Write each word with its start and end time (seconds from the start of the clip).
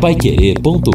paiquerê.com.br 0.00 0.88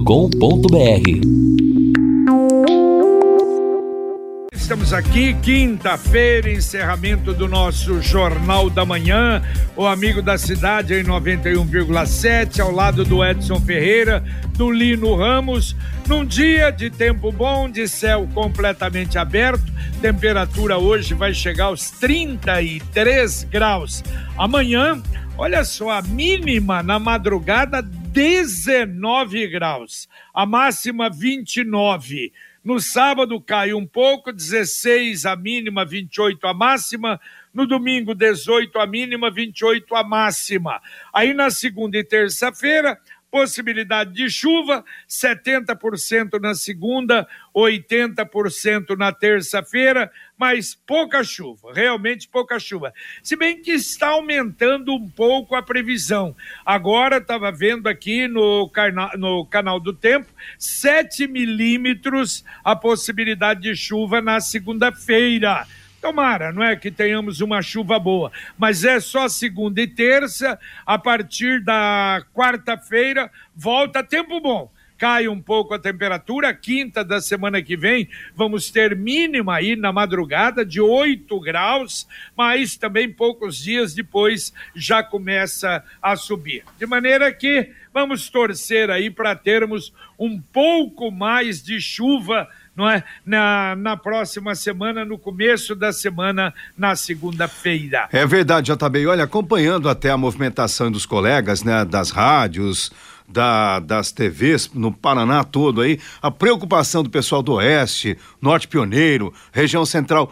Estamos 4.54 4.94
aqui, 4.94 5.34
quinta-feira, 5.34 6.50
encerramento 6.50 7.34
do 7.34 7.50
nosso 7.50 8.02
Jornal 8.02 8.70
da 8.70 8.86
Manhã. 8.86 9.44
O 9.76 9.86
amigo 9.86 10.22
da 10.22 10.38
cidade 10.38 10.94
em 10.94 11.04
91,7, 11.04 12.62
ao 12.62 12.72
lado 12.72 13.04
do 13.04 13.26
Edson 13.26 13.60
Ferreira, 13.60 14.24
do 14.56 14.72
Lino 14.72 15.16
Ramos. 15.16 15.76
Num 16.08 16.26
dia 16.26 16.72
de 16.72 16.90
tempo 16.90 17.30
bom, 17.30 17.70
de 17.70 17.90
céu 17.90 18.26
completamente 18.34 19.18
aberto, 19.18 19.70
temperatura 20.02 20.78
hoje 20.78 21.14
vai 21.14 21.34
chegar 21.34 21.66
aos 21.66 21.92
33 21.92 23.44
graus. 23.52 24.02
Amanhã, 24.38 25.04
olha 25.38 25.66
só, 25.66 25.90
a 25.90 26.02
mínima 26.02 26.82
na 26.82 26.98
madrugada, 26.98 27.86
19 28.14 29.48
graus. 29.48 30.08
A 30.34 30.46
máxima, 30.46 31.10
29 31.10 32.30
graus. 32.30 32.54
No 32.64 32.80
sábado 32.80 33.42
cai 33.42 33.74
um 33.74 33.86
pouco, 33.86 34.32
16 34.32 35.26
a 35.26 35.36
mínima, 35.36 35.84
28 35.84 36.48
a 36.48 36.54
máxima. 36.54 37.20
No 37.54 37.68
domingo, 37.68 38.16
18 38.16 38.80
a 38.80 38.88
mínima, 38.88 39.30
28 39.30 39.94
a 39.94 40.02
máxima. 40.04 40.80
Aí 41.14 41.34
na 41.34 41.50
segunda 41.50 41.98
e 41.98 42.06
terça-feira, 42.06 42.98
possibilidade 43.30 44.14
de 44.14 44.30
chuva, 44.30 44.86
70% 45.10 46.40
na 46.40 46.56
segunda, 46.56 47.28
80% 47.54 48.96
na 48.98 49.12
terça-feira, 49.12 50.10
mas 50.44 50.76
pouca 50.76 51.24
chuva, 51.24 51.72
realmente 51.74 52.28
pouca 52.28 52.60
chuva. 52.60 52.94
Se 53.24 53.34
bem 53.34 53.62
que 53.62 53.72
está 53.72 54.10
aumentando 54.10 54.94
um 54.94 55.10
pouco 55.10 55.56
a 55.56 55.64
previsão. 55.64 56.36
Agora 56.66 57.20
estava 57.20 57.50
vendo 57.50 57.88
aqui 57.88 58.28
no, 58.28 58.70
no 59.18 59.46
canal 59.46 59.80
do 59.80 59.94
Tempo, 59.94 60.28
7 60.60 61.28
milímetros 61.28 62.44
a 62.62 62.76
possibilidade 62.76 63.62
de 63.62 63.74
chuva 63.74 64.20
na 64.20 64.42
segunda-feira. 64.42 65.66
Tomara, 66.02 66.52
não 66.52 66.62
é 66.62 66.76
que 66.76 66.92
tenhamos 66.92 67.40
uma 67.40 67.62
chuva 67.62 67.98
boa, 67.98 68.30
mas 68.58 68.84
é 68.84 69.00
só 69.00 69.30
segunda 69.30 69.82
e 69.82 69.88
terça, 69.88 70.60
a 70.86 71.00
partir 71.00 71.64
da 71.64 72.22
quarta-feira 72.34 73.32
volta 73.56 74.04
tempo 74.04 74.42
bom. 74.42 74.70
Cai 75.04 75.28
um 75.28 75.42
pouco 75.42 75.74
a 75.74 75.80
temperatura, 75.80 76.54
quinta 76.54 77.04
da 77.04 77.20
semana 77.20 77.62
que 77.62 77.76
vem 77.76 78.08
vamos 78.34 78.72
ter 78.72 78.96
mínima 78.96 79.56
aí 79.56 79.76
na 79.76 79.92
madrugada 79.92 80.66
de 80.66 80.80
8 80.80 81.42
graus, 81.42 82.08
mas 82.38 82.78
também 82.78 83.12
poucos 83.12 83.58
dias 83.58 83.94
depois 83.94 84.54
já 84.74 85.04
começa 85.04 85.84
a 86.02 86.16
subir. 86.16 86.64
De 86.80 86.86
maneira 86.86 87.34
que 87.34 87.70
vamos 87.94 88.30
torcer 88.30 88.90
aí 88.90 89.10
para 89.10 89.36
termos 89.36 89.94
um 90.18 90.40
pouco 90.40 91.12
mais 91.12 91.62
de 91.62 91.82
chuva 91.82 92.48
não 92.76 92.90
é? 92.90 93.04
Na, 93.24 93.76
na 93.76 93.96
próxima 93.96 94.56
semana, 94.56 95.06
no 95.06 95.20
começo 95.20 95.76
da 95.76 95.94
semana, 95.94 96.52
na 96.76 96.96
segunda-feira. 96.96 98.08
É 98.12 98.26
verdade, 98.26 98.72
JB. 98.74 99.06
Olha, 99.06 99.26
acompanhando 99.26 99.88
até 99.88 100.10
a 100.10 100.18
movimentação 100.18 100.90
dos 100.90 101.06
colegas, 101.06 101.62
né, 101.62 101.86
das 101.86 102.10
rádios, 102.10 102.92
da, 103.34 103.80
das 103.80 104.12
TVs 104.12 104.70
no 104.74 104.92
Paraná 104.92 105.44
todo 105.44 105.82
aí, 105.82 106.00
a 106.22 106.30
preocupação 106.30 107.02
do 107.02 107.10
pessoal 107.10 107.42
do 107.42 107.54
Oeste, 107.54 108.18
Norte 108.40 108.68
Pioneiro, 108.68 109.34
região 109.52 109.86
central. 109.86 110.32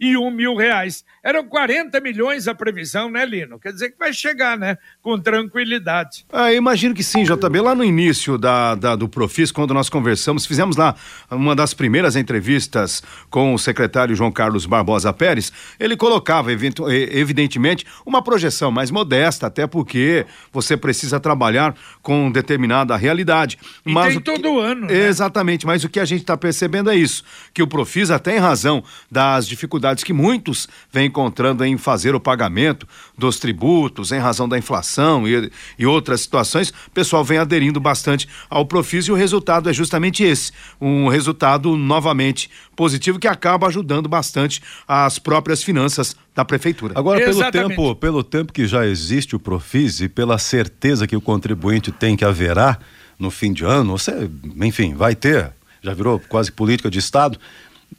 351 0.00 0.30
mil 0.30 0.56
reais. 0.56 1.04
Eram 1.22 1.46
40 1.46 2.00
milhões 2.00 2.48
a 2.48 2.54
previsão, 2.54 3.10
né, 3.10 3.26
Lino? 3.26 3.58
Quer 3.58 3.72
dizer 3.72 3.90
que 3.90 3.98
vai 3.98 4.12
chegar, 4.12 4.56
né? 4.56 4.78
Com 5.02 5.18
tranquilidade. 5.18 6.24
Ah, 6.32 6.50
imagino 6.52 6.94
que 6.94 7.04
sim, 7.04 7.22
JB. 7.22 7.60
Lá 7.60 7.74
no 7.74 7.84
início 7.84 8.38
da, 8.38 8.74
da, 8.74 8.96
do 8.96 9.06
Profis, 9.06 9.52
quando 9.52 9.74
nós 9.74 9.90
conversamos, 9.90 10.46
fizemos 10.46 10.76
lá 10.76 10.94
uma 11.30 11.54
das 11.54 11.74
primeiras 11.74 12.16
entrevistas 12.16 13.02
com 13.28 13.52
o 13.52 13.58
secretário 13.58 14.16
João 14.16 14.32
Carlos 14.32 14.64
Barbosa 14.64 15.12
Pérez. 15.12 15.52
Ele 15.78 15.94
colocava, 15.96 16.50
evidentemente, 16.50 17.84
uma 18.06 18.22
projeção 18.22 18.70
mais 18.70 18.90
modesta, 18.90 19.46
até 19.46 19.66
porque 19.66 20.24
você 20.50 20.76
precisa 20.76 21.20
trabalhar 21.20 21.74
com 22.00 22.32
determinada 22.32 22.96
realidade. 22.96 23.58
E 23.84 23.92
mas 23.92 24.14
tem 24.14 24.22
todo 24.22 24.42
que... 24.42 24.60
ano. 24.60 24.86
Né? 24.86 25.06
Exatamente, 25.06 25.66
mas 25.66 25.84
o 25.84 25.88
que 25.90 26.00
a 26.00 26.04
gente 26.06 26.22
está 26.22 26.36
percebendo 26.36 26.90
é 26.90 26.96
isso, 26.96 27.22
que 27.52 27.62
o 27.62 27.66
Profis, 27.66 28.10
até 28.10 28.36
em 28.36 28.40
razão 28.40 28.82
das 29.10 29.46
dificuldades 29.46 29.89
que 29.94 30.12
muitos 30.12 30.68
vêm 30.92 31.06
encontrando 31.06 31.64
em 31.64 31.76
fazer 31.76 32.14
o 32.14 32.20
pagamento 32.20 32.86
dos 33.16 33.38
tributos, 33.38 34.12
em 34.12 34.18
razão 34.18 34.48
da 34.48 34.56
inflação 34.56 35.26
e, 35.26 35.50
e 35.78 35.86
outras 35.86 36.22
situações, 36.22 36.70
o 36.70 36.90
pessoal 36.92 37.24
vem 37.24 37.38
aderindo 37.38 37.80
bastante 37.80 38.28
ao 38.48 38.64
Profis 38.64 39.06
e 39.06 39.12
o 39.12 39.14
resultado 39.14 39.68
é 39.68 39.72
justamente 39.72 40.22
esse, 40.22 40.52
um 40.80 41.08
resultado 41.08 41.76
novamente 41.76 42.50
positivo 42.76 43.18
que 43.18 43.28
acaba 43.28 43.66
ajudando 43.66 44.08
bastante 44.08 44.62
as 44.86 45.18
próprias 45.18 45.62
finanças 45.62 46.16
da 46.34 46.44
prefeitura. 46.44 46.94
Agora, 46.96 47.20
pelo 47.20 47.50
tempo, 47.50 47.94
pelo 47.96 48.22
tempo 48.22 48.52
que 48.52 48.66
já 48.66 48.86
existe 48.86 49.36
o 49.36 49.38
Profis 49.38 50.00
e 50.00 50.08
pela 50.08 50.38
certeza 50.38 51.06
que 51.06 51.16
o 51.16 51.20
contribuinte 51.20 51.90
tem 51.92 52.16
que 52.16 52.24
haverá 52.24 52.78
no 53.18 53.30
fim 53.30 53.52
de 53.52 53.64
ano, 53.64 53.98
você, 53.98 54.30
enfim, 54.56 54.94
vai 54.94 55.14
ter 55.14 55.52
já 55.82 55.94
virou 55.94 56.18
quase 56.18 56.52
política 56.52 56.90
de 56.90 56.98
Estado. 56.98 57.38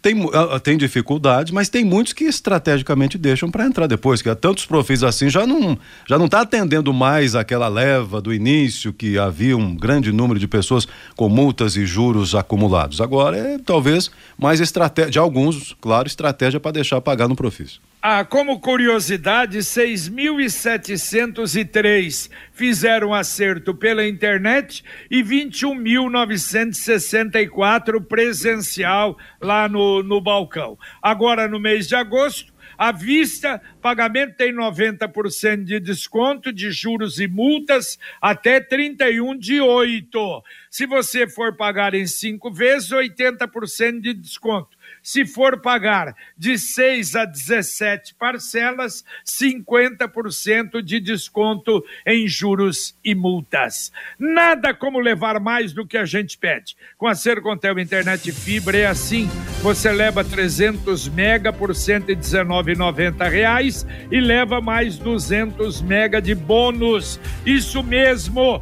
Tem, 0.02 0.16
tem 0.64 0.78
dificuldade, 0.78 1.54
mas 1.54 1.70
tem 1.70 1.86
muitos 1.86 2.12
que 2.12 2.24
estrategicamente 2.24 3.20
deixam 3.20 3.52
para 3.52 3.66
entrar 3.66 3.86
depois, 3.86 4.22
que 4.22 4.30
há 4.30 4.36
tantos 4.36 4.66
profis 4.66 5.04
assim 5.04 5.30
já 5.30 5.46
não 5.46 5.78
já 6.08 6.18
não 6.18 6.26
está 6.26 6.42
atendendo 6.42 6.92
mais 6.92 7.36
aquela 7.36 7.68
leva 7.68 8.20
do 8.20 8.34
início 8.34 8.92
que 8.92 9.20
havia 9.20 9.56
um 9.56 9.76
grande 9.76 10.12
número 10.12 10.40
de 10.40 10.48
pessoas 10.48 10.88
com 11.16 11.30
multas 11.30 11.76
e 11.76 11.86
juros 11.86 12.34
acumulados. 12.34 13.00
Agora 13.00 13.38
é 13.38 13.60
talvez 13.60 14.10
mais 14.38 14.60
estratégia 14.60 15.12
de 15.12 15.20
alguns, 15.20 15.76
claro, 15.80 16.08
estratégia 16.08 16.60
para 16.60 16.72
deixar 16.72 17.00
pagar 17.00 17.28
no 17.28 17.36
profício. 17.36 17.80
Ah, 18.04 18.26
como 18.26 18.60
curiosidade, 18.60 19.60
6.703 19.60 22.32
fizeram 22.52 23.14
acerto 23.14 23.76
pela 23.76 24.08
internet 24.08 24.84
e 25.08 25.22
21.964 25.22 28.04
presencial 28.04 29.16
lá 29.40 29.70
no, 29.70 30.02
no 30.02 30.20
balcão. 30.20 30.80
Agora, 31.00 31.48
no 31.48 31.60
mês 31.60 31.88
de 31.88 31.94
agosto, 31.94 32.52
à 32.76 32.92
vista, 32.92 33.62
pagamento 33.80 34.36
tem 34.36 34.52
90% 34.52 35.64
de 35.64 35.80
desconto 35.80 36.52
de 36.52 36.72
juros 36.72 37.20
e 37.20 37.28
multas 37.28 38.00
até 38.20 38.60
31 38.60 39.38
de 39.38 39.62
8. 39.62 40.44
Se 40.72 40.88
você 40.88 41.28
for 41.28 41.56
pagar 41.56 41.94
em 41.94 42.08
cinco 42.08 42.52
vezes, 42.52 42.90
80% 42.90 44.02
de 44.02 44.16
desconto. 44.16 44.81
Se 45.04 45.26
for 45.26 45.60
pagar 45.62 46.16
de 46.38 46.58
6 46.58 47.16
a 47.16 47.26
17 47.26 48.16
parcelas, 48.16 49.06
50% 49.26 50.82
de 50.82 51.00
desconto 51.00 51.84
em 52.06 52.28
juros 52.28 52.94
e 53.04 53.16
multas. 53.16 53.92
Nada 54.20 54.74
como 54.74 55.00
levar 55.00 55.40
mais 55.40 55.72
do 55.74 55.88
que 55.88 55.98
a 55.98 56.06
gente 56.06 56.38
pede. 56.38 56.78
Com 56.98 57.08
a 57.08 57.16
Sercontel 57.16 57.80
Internet 57.80 58.32
Fibra 58.32 58.78
é 58.78 58.86
assim. 58.86 59.28
Você 59.62 59.92
leva 59.92 60.24
300 60.24 61.10
mega 61.10 61.52
por 61.52 61.70
R$ 61.70 61.76
119,90 61.76 63.88
e 64.12 64.20
leva 64.20 64.62
mais 64.62 64.98
200 64.98 65.82
mega 65.82 66.22
de 66.22 66.36
bônus. 66.36 67.20
Isso 67.46 67.84
mesmo! 67.84 68.62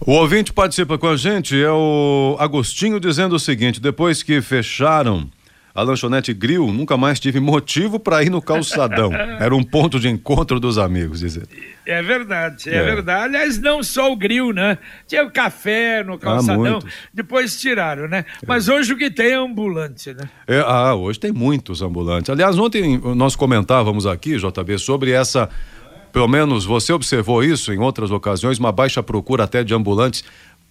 O 0.00 0.12
ouvinte 0.12 0.52
participa 0.52 0.96
com 0.96 1.08
a 1.08 1.16
gente, 1.16 1.60
é 1.60 1.70
o 1.70 2.36
Agostinho 2.38 3.00
dizendo 3.00 3.34
o 3.34 3.38
seguinte: 3.38 3.80
depois 3.80 4.22
que 4.22 4.40
fecharam 4.40 5.28
a 5.74 5.82
lanchonete 5.82 6.32
Grill, 6.32 6.72
nunca 6.72 6.96
mais 6.96 7.20
tive 7.20 7.38
motivo 7.38 8.00
para 8.00 8.22
ir 8.22 8.30
no 8.30 8.42
calçadão. 8.42 9.12
Era 9.38 9.54
um 9.54 9.62
ponto 9.62 10.00
de 10.00 10.08
encontro 10.08 10.58
dos 10.58 10.78
amigos, 10.78 11.20
dizer. 11.20 11.46
É 11.86 12.02
verdade, 12.02 12.68
é, 12.68 12.76
é, 12.76 12.82
verdade. 12.82 13.24
Aliás, 13.24 13.58
não 13.58 13.82
só 13.82 14.12
o 14.12 14.16
grill, 14.16 14.52
né? 14.52 14.76
Tinha 15.06 15.24
o 15.24 15.30
café 15.30 16.02
no 16.02 16.14
ah, 16.14 16.18
calçadão, 16.18 16.80
ah, 16.84 16.88
depois 17.14 17.60
tiraram, 17.60 18.08
né? 18.08 18.24
É. 18.42 18.46
Mas 18.46 18.68
hoje 18.68 18.92
o 18.92 18.96
que 18.96 19.10
tem 19.10 19.28
é 19.28 19.34
ambulante, 19.34 20.12
né? 20.12 20.28
É, 20.46 20.58
ah, 20.66 20.94
hoje 20.94 21.20
tem 21.20 21.32
muitos 21.32 21.80
ambulantes. 21.80 22.28
Aliás, 22.28 22.58
ontem 22.58 23.00
nós 23.14 23.36
comentávamos 23.36 24.06
aqui, 24.06 24.36
JB, 24.36 24.78
sobre 24.78 25.12
essa 25.12 25.48
pelo 26.12 26.28
menos 26.28 26.64
você 26.64 26.92
observou 26.92 27.42
isso 27.42 27.72
em 27.72 27.78
outras 27.78 28.10
ocasiões, 28.10 28.58
uma 28.58 28.72
baixa 28.72 29.02
procura 29.02 29.44
até 29.44 29.62
de 29.62 29.74
ambulantes 29.74 30.24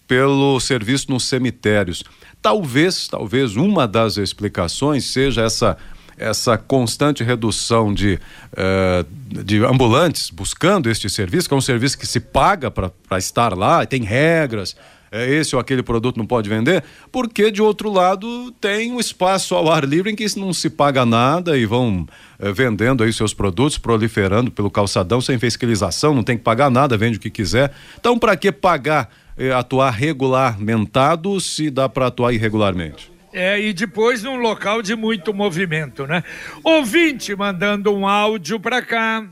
pelo 0.07 0.59
serviço 0.59 1.11
nos 1.11 1.25
cemitérios. 1.25 2.03
Talvez, 2.41 3.07
talvez 3.07 3.55
uma 3.55 3.87
das 3.87 4.17
explicações 4.17 5.05
seja 5.05 5.41
essa 5.41 5.77
essa 6.17 6.57
constante 6.57 7.23
redução 7.23 7.93
de, 7.93 8.19
uh, 8.53 9.43
de 9.43 9.63
ambulantes 9.63 10.31
buscando 10.31 10.89
este 10.89 11.09
serviço, 11.09 11.47
que 11.47 11.53
é 11.53 11.57
um 11.57 11.61
serviço 11.61 11.97
que 11.97 12.07
se 12.07 12.19
paga 12.19 12.71
para 12.71 12.91
estar 13.19 13.55
lá, 13.55 13.85
tem 13.85 14.03
regras, 14.03 14.75
é 15.11 15.29
esse 15.29 15.55
ou 15.55 15.59
aquele 15.59 15.81
produto 15.81 16.17
não 16.17 16.25
pode 16.25 16.49
vender, 16.49 16.83
porque 17.11 17.49
de 17.51 17.61
outro 17.61 17.91
lado 17.91 18.51
tem 18.53 18.91
um 18.91 18.99
espaço 18.99 19.55
ao 19.55 19.71
ar 19.71 19.83
livre 19.83 20.11
em 20.11 20.15
que 20.15 20.25
não 20.37 20.53
se 20.53 20.69
paga 20.69 21.05
nada 21.05 21.57
e 21.57 21.65
vão 21.65 22.07
é, 22.39 22.51
vendendo 22.51 23.03
aí 23.03 23.11
seus 23.13 23.33
produtos, 23.33 23.77
proliferando 23.77 24.51
pelo 24.51 24.69
calçadão 24.69 25.21
sem 25.21 25.39
fiscalização, 25.39 26.13
não 26.13 26.23
tem 26.23 26.37
que 26.37 26.43
pagar 26.43 26.69
nada, 26.69 26.97
vende 26.97 27.17
o 27.17 27.21
que 27.21 27.29
quiser. 27.29 27.71
Então, 27.99 28.17
para 28.19 28.35
que 28.35 28.51
pagar, 28.51 29.09
é, 29.37 29.51
atuar 29.51 29.91
regulamentado 29.91 31.39
se 31.39 31.69
dá 31.69 31.87
para 31.87 32.07
atuar 32.07 32.33
irregularmente? 32.33 33.11
É, 33.33 33.59
e 33.59 33.73
depois 33.73 34.23
num 34.23 34.37
local 34.37 34.81
de 34.81 34.95
muito 34.95 35.33
movimento, 35.33 36.07
né? 36.07 36.23
Ouvinte 36.63 37.35
mandando 37.35 37.93
um 37.93 38.07
áudio 38.07 38.59
para 38.59 38.81
cá. 38.81 39.23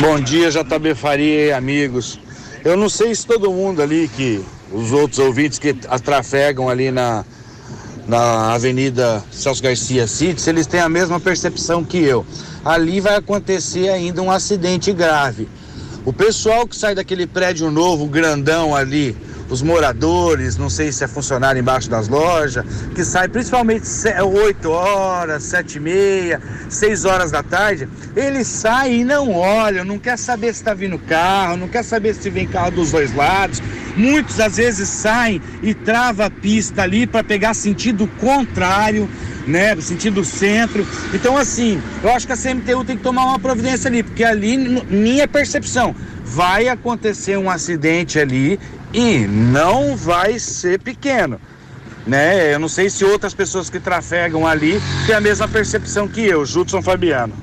Bom 0.00 0.20
dia, 0.20 0.50
JB 0.50 0.94
Faria 0.94 1.46
e 1.46 1.52
amigos. 1.52 2.20
Eu 2.64 2.76
não 2.76 2.88
sei 2.88 3.14
se 3.14 3.26
todo 3.26 3.50
mundo 3.52 3.80
ali, 3.80 4.08
que 4.08 4.44
os 4.72 4.92
outros 4.92 5.18
ouvintes 5.18 5.58
que 5.58 5.72
trafegam 6.02 6.68
ali 6.68 6.90
na, 6.90 7.24
na 8.06 8.52
Avenida 8.52 9.22
Celso 9.30 9.62
Garcia 9.62 10.06
City, 10.06 10.40
se 10.40 10.50
eles 10.50 10.66
têm 10.66 10.80
a 10.80 10.88
mesma 10.88 11.20
percepção 11.20 11.84
que 11.84 11.98
eu. 11.98 12.26
Ali 12.64 13.00
vai 13.00 13.16
acontecer 13.16 13.88
ainda 13.88 14.20
um 14.20 14.30
acidente 14.30 14.92
grave. 14.92 15.48
O 16.04 16.12
pessoal 16.12 16.66
que 16.66 16.76
sai 16.76 16.94
daquele 16.94 17.26
prédio 17.26 17.70
novo, 17.70 18.06
grandão 18.06 18.74
ali, 18.74 19.16
os 19.48 19.62
moradores, 19.62 20.56
não 20.56 20.68
sei 20.68 20.92
se 20.92 21.04
é 21.04 21.08
funcionário 21.08 21.58
embaixo 21.58 21.88
das 21.88 22.08
lojas, 22.08 22.64
que 22.94 23.04
sai 23.04 23.28
principalmente 23.28 23.86
8 24.22 24.70
horas, 24.70 25.42
7 25.44 25.76
e 25.76 25.80
meia, 25.80 26.40
6 26.68 27.04
horas 27.04 27.30
da 27.30 27.42
tarde, 27.42 27.88
ele 28.14 28.44
sai 28.44 28.96
e 28.96 29.04
não 29.04 29.32
olha, 29.32 29.84
não 29.84 29.98
quer 29.98 30.18
saber 30.18 30.52
se 30.52 30.60
está 30.60 30.74
vindo 30.74 30.98
carro, 30.98 31.56
não 31.56 31.68
quer 31.68 31.82
saber 31.82 32.14
se 32.14 32.28
vem 32.30 32.46
carro 32.46 32.72
dos 32.72 32.90
dois 32.90 33.14
lados. 33.14 33.62
Muitos 33.96 34.38
às 34.38 34.56
vezes 34.56 34.88
saem 34.88 35.42
e 35.62 35.74
trava 35.74 36.26
a 36.26 36.30
pista 36.30 36.82
ali 36.82 37.06
para 37.06 37.24
pegar 37.24 37.54
sentido 37.54 38.06
contrário, 38.20 39.08
né, 39.46 39.74
sentido 39.80 40.24
centro. 40.24 40.86
Então 41.12 41.36
assim, 41.36 41.82
eu 42.02 42.12
acho 42.12 42.26
que 42.26 42.32
a 42.32 42.36
CMTU 42.36 42.84
tem 42.84 42.96
que 42.96 43.02
tomar 43.02 43.24
uma 43.24 43.38
providência 43.38 43.88
ali, 43.88 44.02
porque 44.02 44.22
ali, 44.22 44.56
minha 44.88 45.26
percepção, 45.26 45.96
vai 46.24 46.68
acontecer 46.68 47.38
um 47.38 47.50
acidente 47.50 48.18
ali 48.18 48.60
e 48.92 49.26
não 49.26 49.96
vai 49.96 50.38
ser 50.38 50.80
pequeno. 50.80 51.40
Né? 52.06 52.54
Eu 52.54 52.58
não 52.58 52.68
sei 52.68 52.88
se 52.88 53.04
outras 53.04 53.34
pessoas 53.34 53.68
que 53.68 53.78
trafegam 53.78 54.46
ali 54.46 54.80
têm 55.06 55.14
a 55.14 55.20
mesma 55.20 55.46
percepção 55.46 56.08
que 56.08 56.22
eu, 56.22 56.44
Judson 56.46 56.80
Fabiano. 56.80 57.34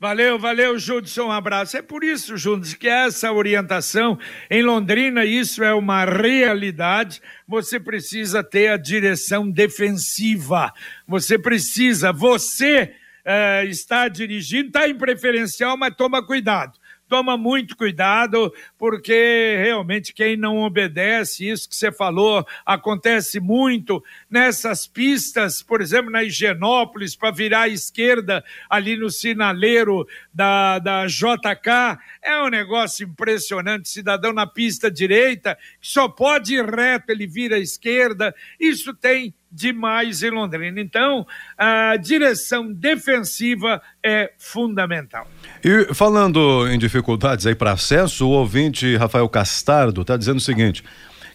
Valeu, 0.00 0.38
valeu, 0.38 0.78
Judson, 0.78 1.24
um 1.24 1.32
abraço. 1.32 1.76
É 1.76 1.82
por 1.82 2.04
isso, 2.04 2.36
Judson, 2.36 2.76
que 2.78 2.88
essa 2.88 3.32
orientação 3.32 4.16
em 4.48 4.62
Londrina, 4.62 5.24
isso 5.24 5.62
é 5.62 5.74
uma 5.74 6.04
realidade. 6.04 7.20
Você 7.48 7.80
precisa 7.80 8.44
ter 8.44 8.68
a 8.68 8.76
direção 8.76 9.50
defensiva. 9.50 10.72
Você 11.06 11.36
precisa, 11.36 12.12
você 12.12 12.92
uh, 13.26 13.66
está 13.66 14.06
dirigindo, 14.06 14.68
está 14.68 14.88
em 14.88 14.94
preferencial, 14.94 15.76
mas 15.76 15.96
toma 15.96 16.24
cuidado 16.24 16.78
toma 17.08 17.36
muito 17.36 17.76
cuidado, 17.76 18.52
porque 18.76 19.56
realmente 19.62 20.12
quem 20.12 20.36
não 20.36 20.58
obedece, 20.58 21.48
isso 21.48 21.68
que 21.68 21.74
você 21.74 21.90
falou, 21.90 22.46
acontece 22.64 23.40
muito. 23.40 24.02
Nessas 24.30 24.86
pistas, 24.86 25.62
por 25.62 25.80
exemplo, 25.80 26.10
na 26.10 26.22
Higienópolis, 26.22 27.16
para 27.16 27.30
virar 27.30 27.62
à 27.62 27.68
esquerda, 27.68 28.44
ali 28.68 28.96
no 28.96 29.10
sinaleiro 29.10 30.06
da, 30.38 30.78
da 30.78 31.06
JK, 31.06 31.98
é 32.22 32.40
um 32.40 32.48
negócio 32.48 33.04
impressionante. 33.04 33.88
Cidadão 33.88 34.32
na 34.32 34.46
pista 34.46 34.88
direita, 34.88 35.58
que 35.80 35.88
só 35.88 36.08
pode 36.08 36.54
ir 36.54 36.64
reto, 36.64 37.10
ele 37.10 37.26
vira 37.26 37.56
à 37.56 37.58
esquerda. 37.58 38.32
Isso 38.60 38.94
tem 38.94 39.34
demais 39.50 40.22
em 40.22 40.30
Londrina. 40.30 40.80
Então, 40.80 41.26
a 41.56 41.96
direção 41.96 42.72
defensiva 42.72 43.82
é 44.00 44.30
fundamental. 44.38 45.26
E 45.64 45.92
falando 45.92 46.68
em 46.68 46.78
dificuldades 46.78 47.44
aí 47.44 47.56
para 47.56 47.72
acesso, 47.72 48.28
o 48.28 48.30
ouvinte 48.30 48.94
Rafael 48.94 49.28
Castardo 49.28 50.02
está 50.02 50.16
dizendo 50.16 50.36
o 50.36 50.40
seguinte: 50.40 50.84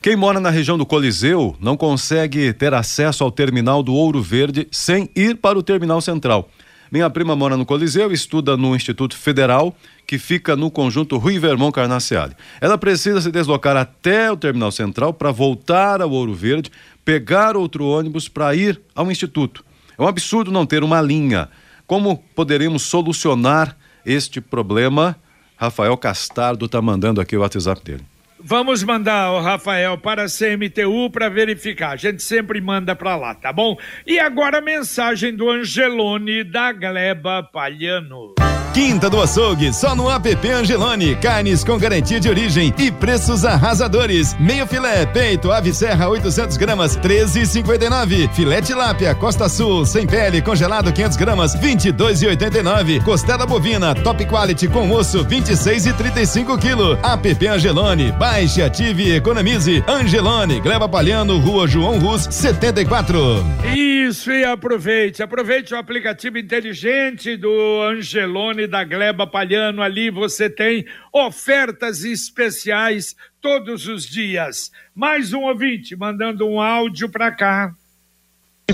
quem 0.02 0.16
mora 0.16 0.40
na 0.40 0.50
região 0.50 0.78
do 0.78 0.86
Coliseu 0.86 1.58
não 1.60 1.76
consegue 1.76 2.54
ter 2.54 2.74
acesso 2.74 3.22
ao 3.22 3.32
terminal 3.32 3.84
do 3.84 3.94
Ouro 3.94 4.22
Verde 4.22 4.66
sem 4.72 5.10
ir 5.14 5.36
para 5.36 5.60
o 5.60 5.64
terminal 5.64 6.00
central. 6.00 6.50
Minha 6.94 7.10
prima 7.10 7.36
mora 7.36 7.58
no 7.58 7.66
Coliseu 7.66 8.12
estuda 8.12 8.56
no 8.56 8.76
Instituto 8.76 9.18
Federal, 9.18 9.76
que 10.06 10.20
fica 10.20 10.56
no 10.56 10.70
conjunto 10.70 11.18
Rui 11.18 11.40
Vermont 11.40 11.74
Carnaciale. 11.74 12.36
Ela 12.62 12.78
precisa 12.78 13.20
se 13.20 13.32
deslocar 13.32 13.76
até 13.76 14.32
o 14.32 14.38
terminal 14.38 14.72
central 14.72 15.12
para 15.12 15.32
voltar 15.32 16.04
ao 16.04 16.12
Ouro 16.12 16.36
Verde, 16.36 16.70
pegar 17.04 17.58
outro 17.58 17.88
ônibus 17.88 18.30
para 18.30 18.54
ir 18.54 18.80
ao 18.94 19.12
instituto. 19.12 19.66
É 19.98 20.04
um 20.04 20.08
absurdo 20.08 20.52
não 20.52 20.68
ter 20.68 20.84
uma 20.84 21.02
linha. 21.02 21.50
Como 21.88 22.24
poderíamos 22.36 22.84
solucionar 22.84 23.76
este 24.06 24.40
problema? 24.40 25.16
Rafael 25.58 25.98
Castardo 25.98 26.68
está 26.68 26.80
mandando 26.80 27.20
aqui 27.20 27.36
o 27.36 27.40
WhatsApp 27.40 27.84
dele. 27.84 28.04
Vamos 28.46 28.84
mandar 28.84 29.32
o 29.32 29.40
Rafael 29.40 29.98
para 29.98 30.24
a 30.24 30.28
CMTU 30.28 31.10
para 31.10 31.30
verificar. 31.30 31.92
A 31.92 31.96
gente 31.96 32.22
sempre 32.22 32.60
manda 32.60 32.94
para 32.94 33.16
lá, 33.16 33.34
tá 33.34 33.54
bom? 33.54 33.78
E 34.06 34.20
agora 34.20 34.58
a 34.58 34.62
mensagem 34.62 35.34
do 35.34 35.50
Angelone 35.50 36.44
da 36.44 36.74
Gleba 36.74 37.42
Palhano. 37.42 38.34
Quinta 38.74 39.08
do 39.08 39.22
Açougue, 39.22 39.72
só 39.72 39.96
no 39.96 40.10
app 40.10 40.50
Angelone. 40.50 41.16
Carnes 41.18 41.64
com 41.64 41.78
garantia 41.78 42.20
de 42.20 42.28
origem 42.28 42.74
e 42.80 42.90
preços 42.90 43.46
arrasadores. 43.46 44.36
Meio 44.40 44.66
filé, 44.66 45.06
peito, 45.06 45.52
ave 45.52 45.72
serra 45.72 46.10
800 46.10 46.58
gramas, 46.58 46.98
13,59. 46.98 48.34
Filé 48.34 48.64
tilápia, 48.64 49.14
Costa 49.14 49.48
Sul, 49.48 49.86
sem 49.86 50.08
pele, 50.08 50.42
congelado 50.42 50.92
500 50.92 51.18
gramas, 51.18 51.56
22,89. 51.56 53.04
Costela 53.04 53.46
bovina, 53.46 53.94
top 53.94 54.26
quality 54.26 54.68
com 54.68 54.90
osso, 54.90 55.24
26,35 55.24 56.58
kg. 56.58 57.00
App 57.04 57.48
Angelone, 57.48 58.12
baixe, 58.14 58.64
ative 58.64 59.04
e 59.04 59.16
economize. 59.18 59.84
Angelone, 59.88 60.60
Gleba 60.60 60.90
Palhano, 60.90 61.38
Rua 61.38 61.68
João 61.68 62.00
Rus, 62.00 62.28
74. 62.32 63.46
Isso, 63.76 64.32
e 64.32 64.44
aproveite, 64.44 65.22
aproveite 65.22 65.76
o 65.76 65.78
aplicativo 65.78 66.40
inteligente 66.40 67.38
do 67.38 67.84
Angelone 67.84 68.63
da 68.68 68.84
Gleba 68.84 69.26
Palhano. 69.28 69.82
Ali 69.82 70.10
você 70.10 70.50
tem 70.50 70.86
ofertas 71.12 72.04
especiais 72.04 73.16
todos 73.42 73.88
os 73.88 74.06
dias. 74.06 74.72
Mais 74.96 75.34
um 75.34 75.42
ouvinte 75.42 75.96
mandando 75.96 76.48
um 76.48 76.62
áudio 76.62 77.10
para 77.10 77.32
cá. 77.32 77.74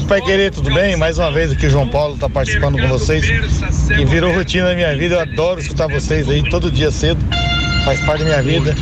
Pai 0.08 0.22
querer, 0.22 0.52
tudo 0.52 0.72
bem? 0.74 0.96
Mais 0.96 1.18
uma 1.18 1.32
vez 1.32 1.52
aqui 1.52 1.66
o 1.66 1.70
João 1.70 1.88
Paulo 1.88 2.14
está 2.14 2.30
participando 2.30 2.80
com 2.80 2.88
vocês. 2.88 3.26
E 3.28 4.06
virou 4.06 4.32
rotina 4.32 4.70
na 4.70 4.76
minha 4.76 4.96
vida. 4.96 5.16
Eu 5.16 5.20
adoro 5.20 5.60
escutar 5.60 5.88
vocês 5.88 6.30
aí 6.30 6.48
todo 6.48 6.72
dia 6.72 6.92
cedo. 6.92 7.20
Faz 7.86 8.00
parte 8.02 8.24
da 8.24 8.42
minha 8.42 8.44
vida. 8.44 8.76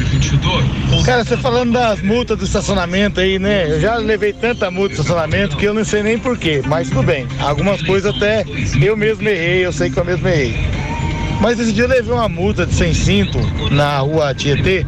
Cara, 1.06 1.24
você 1.24 1.38
falando 1.38 1.72
das 1.72 2.02
multas 2.02 2.38
do 2.38 2.44
estacionamento 2.44 3.22
aí, 3.22 3.40
né? 3.40 3.72
Eu 3.72 3.80
já 3.80 3.96
levei 3.96 4.34
tanta 4.34 4.70
multa 4.70 4.96
de 4.96 5.02
estacionamento 5.02 5.56
que 5.56 5.66
eu 5.66 5.74
não 5.74 5.86
sei 5.86 6.04
nem 6.04 6.20
porquê, 6.20 6.62
mas 6.66 6.90
tudo 6.90 7.04
bem. 7.04 7.28
Algumas 7.40 7.82
coisas 7.82 8.14
até 8.14 8.44
eu 8.82 8.98
mesmo 8.98 9.28
errei, 9.28 9.66
eu 9.66 9.72
sei 9.72 9.90
que 9.90 9.98
eu 9.98 10.06
mesmo 10.06 10.28
errei. 10.28 10.56
Mas 11.42 11.60
esse 11.60 11.72
dia 11.72 11.84
eu 11.84 11.90
levei 11.90 12.14
uma 12.14 12.28
multa 12.28 12.66
de 12.66 12.74
sem 12.74 12.94
cinto 12.94 13.40
na 13.72 14.00
rua 14.00 14.34
Tietê, 14.34 14.86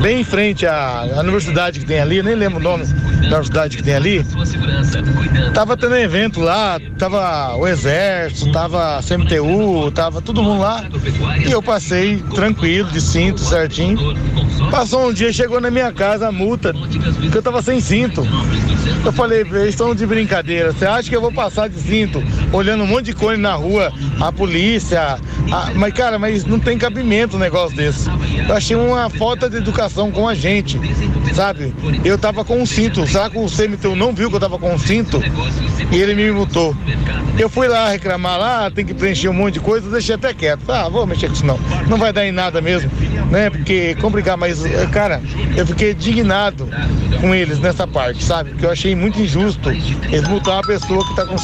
bem 0.00 0.20
em 0.20 0.24
frente 0.24 0.66
à, 0.66 1.00
à 1.16 1.20
universidade 1.20 1.80
que 1.80 1.86
tem 1.86 2.00
ali, 2.00 2.22
nem 2.22 2.34
lembro 2.34 2.58
o 2.58 2.62
nome 2.62 2.84
da 2.84 3.26
universidade 3.26 3.76
que 3.76 3.82
tem 3.82 3.94
ali. 3.94 4.24
Tava 5.54 5.76
tendo 5.76 5.96
evento 5.96 6.40
lá, 6.40 6.80
tava 6.98 7.56
o 7.56 7.66
exército, 7.66 8.50
tava 8.50 8.98
a 8.98 9.02
CMTU, 9.02 9.90
tava 9.92 10.22
todo 10.22 10.42
mundo 10.42 10.60
lá. 10.60 10.84
E 11.46 11.50
eu 11.50 11.62
passei 11.62 12.22
tranquilo, 12.34 12.90
de 12.90 13.00
cinto, 13.00 13.40
certinho. 13.40 13.98
Passou 14.70 15.08
um 15.08 15.12
dia, 15.12 15.32
chegou 15.32 15.60
na 15.60 15.70
minha 15.70 15.92
casa 15.92 16.28
a 16.28 16.32
multa, 16.32 16.72
que 17.30 17.36
eu 17.36 17.42
tava 17.42 17.62
sem 17.62 17.80
cinto. 17.80 18.22
Eu 19.04 19.12
falei, 19.12 19.40
eles 19.40 19.70
estão 19.70 19.94
de 19.94 20.06
brincadeira. 20.06 20.72
Você 20.72 20.84
acha 20.84 21.08
que 21.08 21.16
eu 21.16 21.20
vou 21.20 21.32
passar 21.32 21.68
de 21.68 21.80
cinto, 21.80 22.22
olhando 22.52 22.84
um 22.84 22.86
monte 22.86 23.06
de 23.06 23.14
cone 23.14 23.38
na 23.38 23.54
rua, 23.54 23.92
a 24.20 24.30
polícia, 24.30 25.18
a... 25.50 25.70
mas 25.74 25.94
cara, 25.94 26.18
mas 26.18 26.44
não 26.44 26.58
tem 26.58 26.76
cabimento 26.76 27.36
um 27.36 27.40
negócio 27.40 27.76
desse. 27.76 28.08
Eu 28.48 28.54
achei 28.54 28.76
uma 28.76 29.08
falta 29.08 29.48
de 29.48 29.56
educação 29.56 30.10
com 30.10 30.28
a 30.28 30.34
gente, 30.34 30.78
sabe? 31.34 31.74
Eu 32.04 32.18
tava 32.18 32.44
com 32.44 32.60
um 32.60 32.66
cinto, 32.66 33.06
será 33.06 33.30
que 33.30 33.38
o 33.38 33.46
CMTU 33.46 33.96
não 33.96 34.12
viu 34.12 34.28
que 34.28 34.36
eu 34.36 34.40
tava 34.40 34.58
com 34.58 34.74
um 34.74 34.78
cinto? 34.78 35.20
E 35.90 35.96
ele 35.96 36.14
me 36.14 36.30
multou. 36.30 36.76
Eu 37.38 37.48
fui 37.48 37.68
lá 37.68 37.88
reclamar 37.88 38.38
lá, 38.38 38.70
tem 38.70 38.84
que 38.84 38.92
preencher 38.92 39.28
um 39.28 39.34
monte 39.34 39.54
de 39.54 39.60
coisa, 39.60 39.90
deixei 39.90 40.14
até 40.14 40.34
quieto. 40.34 40.70
Ah, 40.70 40.88
vou 40.88 41.06
mexer 41.06 41.28
com 41.28 41.32
isso 41.32 41.46
não. 41.46 41.58
Não 41.88 41.96
vai 41.96 42.12
dar 42.12 42.26
em 42.26 42.32
nada 42.32 42.60
mesmo, 42.60 42.90
né? 43.30 43.48
Porque 43.48 43.94
complicado, 43.96 44.38
mas, 44.38 44.62
cara, 44.92 45.22
eu 45.56 45.66
fiquei 45.66 45.92
indignado 45.92 46.68
com 47.20 47.34
eles 47.34 47.58
nessa 47.58 47.86
parte, 47.86 48.24
sabe? 48.24 48.50
Porque 48.50 48.66
eu 48.66 48.70
achei 48.70 48.94
muito 48.94 49.20
injusto 49.20 49.70
eles 49.70 50.28
multar 50.28 50.54
uma 50.56 50.66
pessoa 50.66 51.06
que 51.06 51.14
tá 51.14 51.26
com 51.26 51.36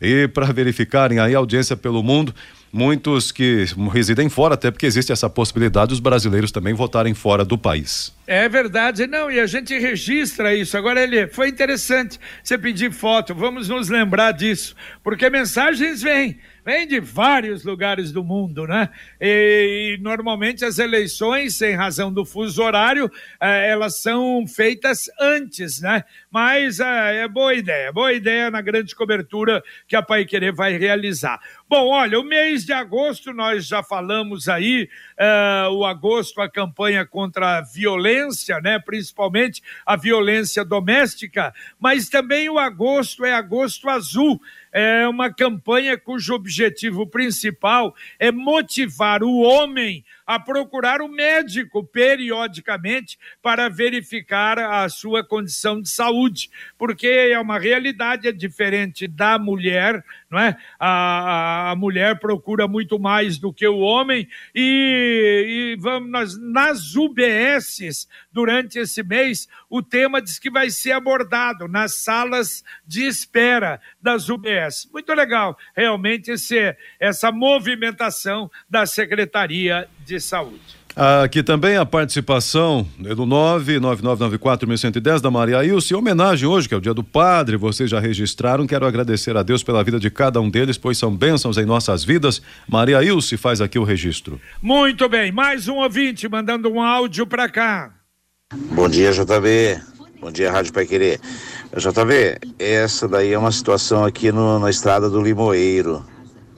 e 0.00 0.26
para 0.28 0.46
verificarem 0.46 1.18
aí 1.18 1.34
a 1.34 1.38
audiência 1.38 1.76
pelo 1.76 2.02
mundo? 2.02 2.34
Muitos 2.72 3.32
que 3.32 3.64
residem 3.92 4.28
fora, 4.28 4.54
até 4.54 4.70
porque 4.70 4.86
existe 4.86 5.10
essa 5.10 5.28
possibilidade 5.28 5.88
dos 5.88 6.00
brasileiros 6.00 6.52
também 6.52 6.74
votarem 6.74 7.14
fora 7.14 7.44
do 7.44 7.56
país. 7.56 8.14
É 8.26 8.48
verdade, 8.48 9.06
não, 9.06 9.30
e 9.30 9.40
a 9.40 9.46
gente 9.46 9.76
registra 9.78 10.54
isso. 10.54 10.76
Agora, 10.76 11.02
ele 11.02 11.26
foi 11.28 11.48
interessante 11.48 12.20
você 12.42 12.58
pedir 12.58 12.92
foto, 12.92 13.34
vamos 13.34 13.68
nos 13.68 13.88
lembrar 13.88 14.32
disso, 14.32 14.76
porque 15.02 15.30
mensagens 15.30 16.02
vêm 16.02 16.38
vem 16.68 16.86
de 16.86 17.00
vários 17.00 17.64
lugares 17.64 18.12
do 18.12 18.22
mundo, 18.22 18.66
né? 18.66 18.90
E, 19.18 19.96
e, 19.96 20.02
normalmente 20.02 20.66
as 20.66 20.78
eleições, 20.78 21.58
em 21.62 21.74
razão 21.74 22.12
do 22.12 22.26
fuso 22.26 22.62
horário, 22.62 23.10
eh, 23.40 23.70
elas 23.70 24.02
são 24.02 24.46
feitas 24.46 25.06
antes, 25.18 25.80
né? 25.80 26.04
Mas 26.30 26.78
eh, 26.78 27.22
é 27.22 27.26
boa 27.26 27.54
ideia, 27.54 27.90
boa 27.90 28.12
ideia 28.12 28.50
na 28.50 28.60
grande 28.60 28.94
cobertura 28.94 29.62
que 29.86 29.96
a 29.96 30.02
Pai 30.02 30.26
Querer 30.26 30.52
vai 30.52 30.76
realizar. 30.76 31.40
Bom, 31.70 31.88
olha, 31.88 32.18
o 32.18 32.24
mês 32.24 32.64
de 32.64 32.72
agosto 32.72 33.30
nós 33.30 33.66
já 33.66 33.82
falamos 33.82 34.48
aí, 34.48 34.88
eh, 35.18 35.68
o 35.70 35.84
agosto, 35.84 36.40
a 36.40 36.48
campanha 36.50 37.04
contra 37.04 37.58
a 37.58 37.60
violência, 37.60 38.58
né? 38.58 38.78
Principalmente 38.78 39.62
a 39.84 39.94
violência 39.94 40.64
doméstica, 40.64 41.52
mas 41.78 42.08
também 42.08 42.48
o 42.48 42.58
agosto 42.58 43.22
é 43.22 43.34
agosto 43.34 43.86
azul 43.90 44.40
é 44.72 45.06
uma 45.08 45.32
campanha 45.32 45.96
cujo 45.98 46.34
objetivo 46.34 47.06
principal 47.06 47.94
é 48.18 48.30
motivar 48.30 49.22
o 49.22 49.38
homem 49.38 50.04
a 50.28 50.38
procurar 50.38 51.00
o 51.00 51.08
médico 51.08 51.82
periodicamente 51.82 53.18
para 53.40 53.70
verificar 53.70 54.58
a 54.58 54.86
sua 54.90 55.24
condição 55.24 55.80
de 55.80 55.88
saúde, 55.88 56.50
porque 56.76 57.06
é 57.06 57.40
uma 57.40 57.58
realidade 57.58 58.28
é 58.28 58.32
diferente 58.32 59.08
da 59.08 59.38
mulher, 59.38 60.04
não 60.30 60.38
é? 60.38 60.54
A, 60.78 61.70
a, 61.70 61.76
mulher 61.76 62.20
procura 62.20 62.68
muito 62.68 62.98
mais 62.98 63.38
do 63.38 63.54
que 63.54 63.66
o 63.66 63.78
homem 63.78 64.28
e, 64.54 65.74
e 65.76 65.80
vamos 65.80 66.10
nas, 66.10 66.38
nas 66.38 66.94
UBSs 66.94 68.06
durante 68.30 68.78
esse 68.78 69.02
mês 69.02 69.48
o 69.68 69.82
tema 69.82 70.22
diz 70.22 70.38
que 70.38 70.50
vai 70.50 70.70
ser 70.70 70.92
abordado 70.92 71.68
nas 71.68 71.94
salas 71.94 72.64
de 72.86 73.06
espera 73.06 73.80
das 74.00 74.28
UBS. 74.28 74.88
Muito 74.92 75.12
legal, 75.12 75.56
realmente 75.76 76.30
esse, 76.30 76.76
essa 76.98 77.30
movimentação 77.30 78.50
da 78.68 78.86
Secretaria 78.86 79.88
de 80.04 80.20
Saúde. 80.20 80.78
Aqui 80.96 81.44
também 81.44 81.76
a 81.76 81.86
participação 81.86 82.84
do 82.98 83.24
99994.110 83.24 85.20
da 85.20 85.30
Maria 85.30 85.64
Ilse. 85.64 85.94
Em 85.94 85.96
homenagem 85.96 86.48
hoje, 86.48 86.68
que 86.68 86.74
é 86.74 86.76
o 86.76 86.80
dia 86.80 86.92
do 86.92 87.04
padre, 87.04 87.56
vocês 87.56 87.88
já 87.88 88.00
registraram. 88.00 88.66
Quero 88.66 88.84
agradecer 88.84 89.36
a 89.36 89.44
Deus 89.44 89.62
pela 89.62 89.84
vida 89.84 90.00
de 90.00 90.10
cada 90.10 90.40
um 90.40 90.50
deles, 90.50 90.76
pois 90.76 90.98
são 90.98 91.14
bênçãos 91.14 91.56
em 91.56 91.64
nossas 91.64 92.02
vidas. 92.02 92.42
Maria 92.68 93.00
Ilse 93.00 93.36
faz 93.36 93.60
aqui 93.60 93.78
o 93.78 93.84
registro. 93.84 94.40
Muito 94.60 95.08
bem, 95.08 95.30
mais 95.30 95.68
um 95.68 95.76
ouvinte 95.76 96.28
mandando 96.28 96.68
um 96.68 96.82
áudio 96.82 97.24
para 97.28 97.48
cá. 97.48 97.97
Bom 98.54 98.88
dia, 98.88 99.12
JB. 99.12 99.78
Bom 100.22 100.32
dia, 100.32 100.50
Rádio 100.50 100.72
Pai 100.72 100.86
Querer. 100.86 101.20
JB, 101.76 102.38
essa 102.58 103.06
daí 103.06 103.34
é 103.34 103.38
uma 103.38 103.52
situação 103.52 104.06
aqui 104.06 104.32
no, 104.32 104.58
na 104.58 104.70
estrada 104.70 105.10
do 105.10 105.20
Limoeiro. 105.20 106.02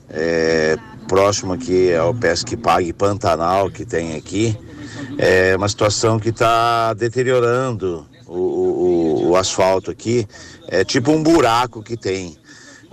É, 0.09 0.77
próximo 1.09 1.53
aqui 1.53 1.93
ao 1.93 2.15
Pesque 2.15 2.57
Pague 2.57 2.93
Pantanal 2.93 3.73
que 3.73 3.85
tem 3.85 4.15
aqui. 4.15 4.57
É 5.19 5.57
uma 5.57 5.69
situação 5.69 6.21
que 6.21 6.29
está 6.29 6.95
deteriorando 6.95 8.07
o, 8.25 8.39
o, 8.39 9.29
o, 9.31 9.37
asfalto 9.37 9.91
aqui. 9.91 10.29
É 10.69 10.85
tipo 10.85 11.11
um 11.11 11.25
buraco 11.25 11.83
que 11.83 11.97
tem. 11.97 12.39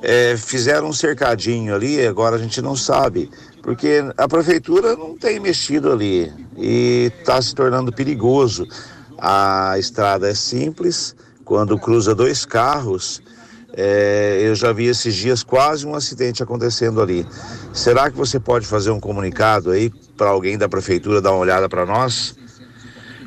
É, 0.02 0.36
fizeram 0.36 0.90
um 0.90 0.94
cercadinho 0.94 1.76
ali, 1.76 2.04
agora 2.04 2.36
a 2.36 2.40
gente 2.40 2.64
não 2.64 2.76
sabe, 2.76 3.30
porque 3.62 4.04
a 4.18 4.28
prefeitura 4.28 4.96
não 4.96 5.18
tem 5.18 5.40
mexido 5.40 5.92
ali 5.92 6.32
e 6.58 7.12
está 7.20 7.42
se 7.42 7.54
tornando 7.54 7.92
perigoso. 7.92 8.68
A 9.18 9.76
estrada 9.78 10.30
é 10.30 10.34
simples, 10.34 11.16
quando 11.44 11.78
cruza 11.78 12.14
dois 12.14 12.46
carros, 12.46 13.22
é, 13.74 14.40
eu 14.42 14.56
já 14.56 14.72
vi 14.72 14.86
esses 14.86 15.16
dias 15.16 15.44
quase 15.44 15.86
um 15.86 15.96
acidente 15.96 16.42
acontecendo 16.42 17.02
ali. 17.02 17.26
Será 17.74 18.10
que 18.10 18.18
você 18.18 18.40
pode 18.40 18.66
fazer 18.66 18.92
um 18.92 19.00
comunicado 19.00 19.72
aí 19.72 19.90
para 20.16 20.30
alguém 20.30 20.58
da 20.58 20.68
prefeitura 20.68 21.22
dar 21.22 21.32
uma 21.32 21.40
olhada 21.40 21.70
para 21.70 21.86
nós? 21.86 22.36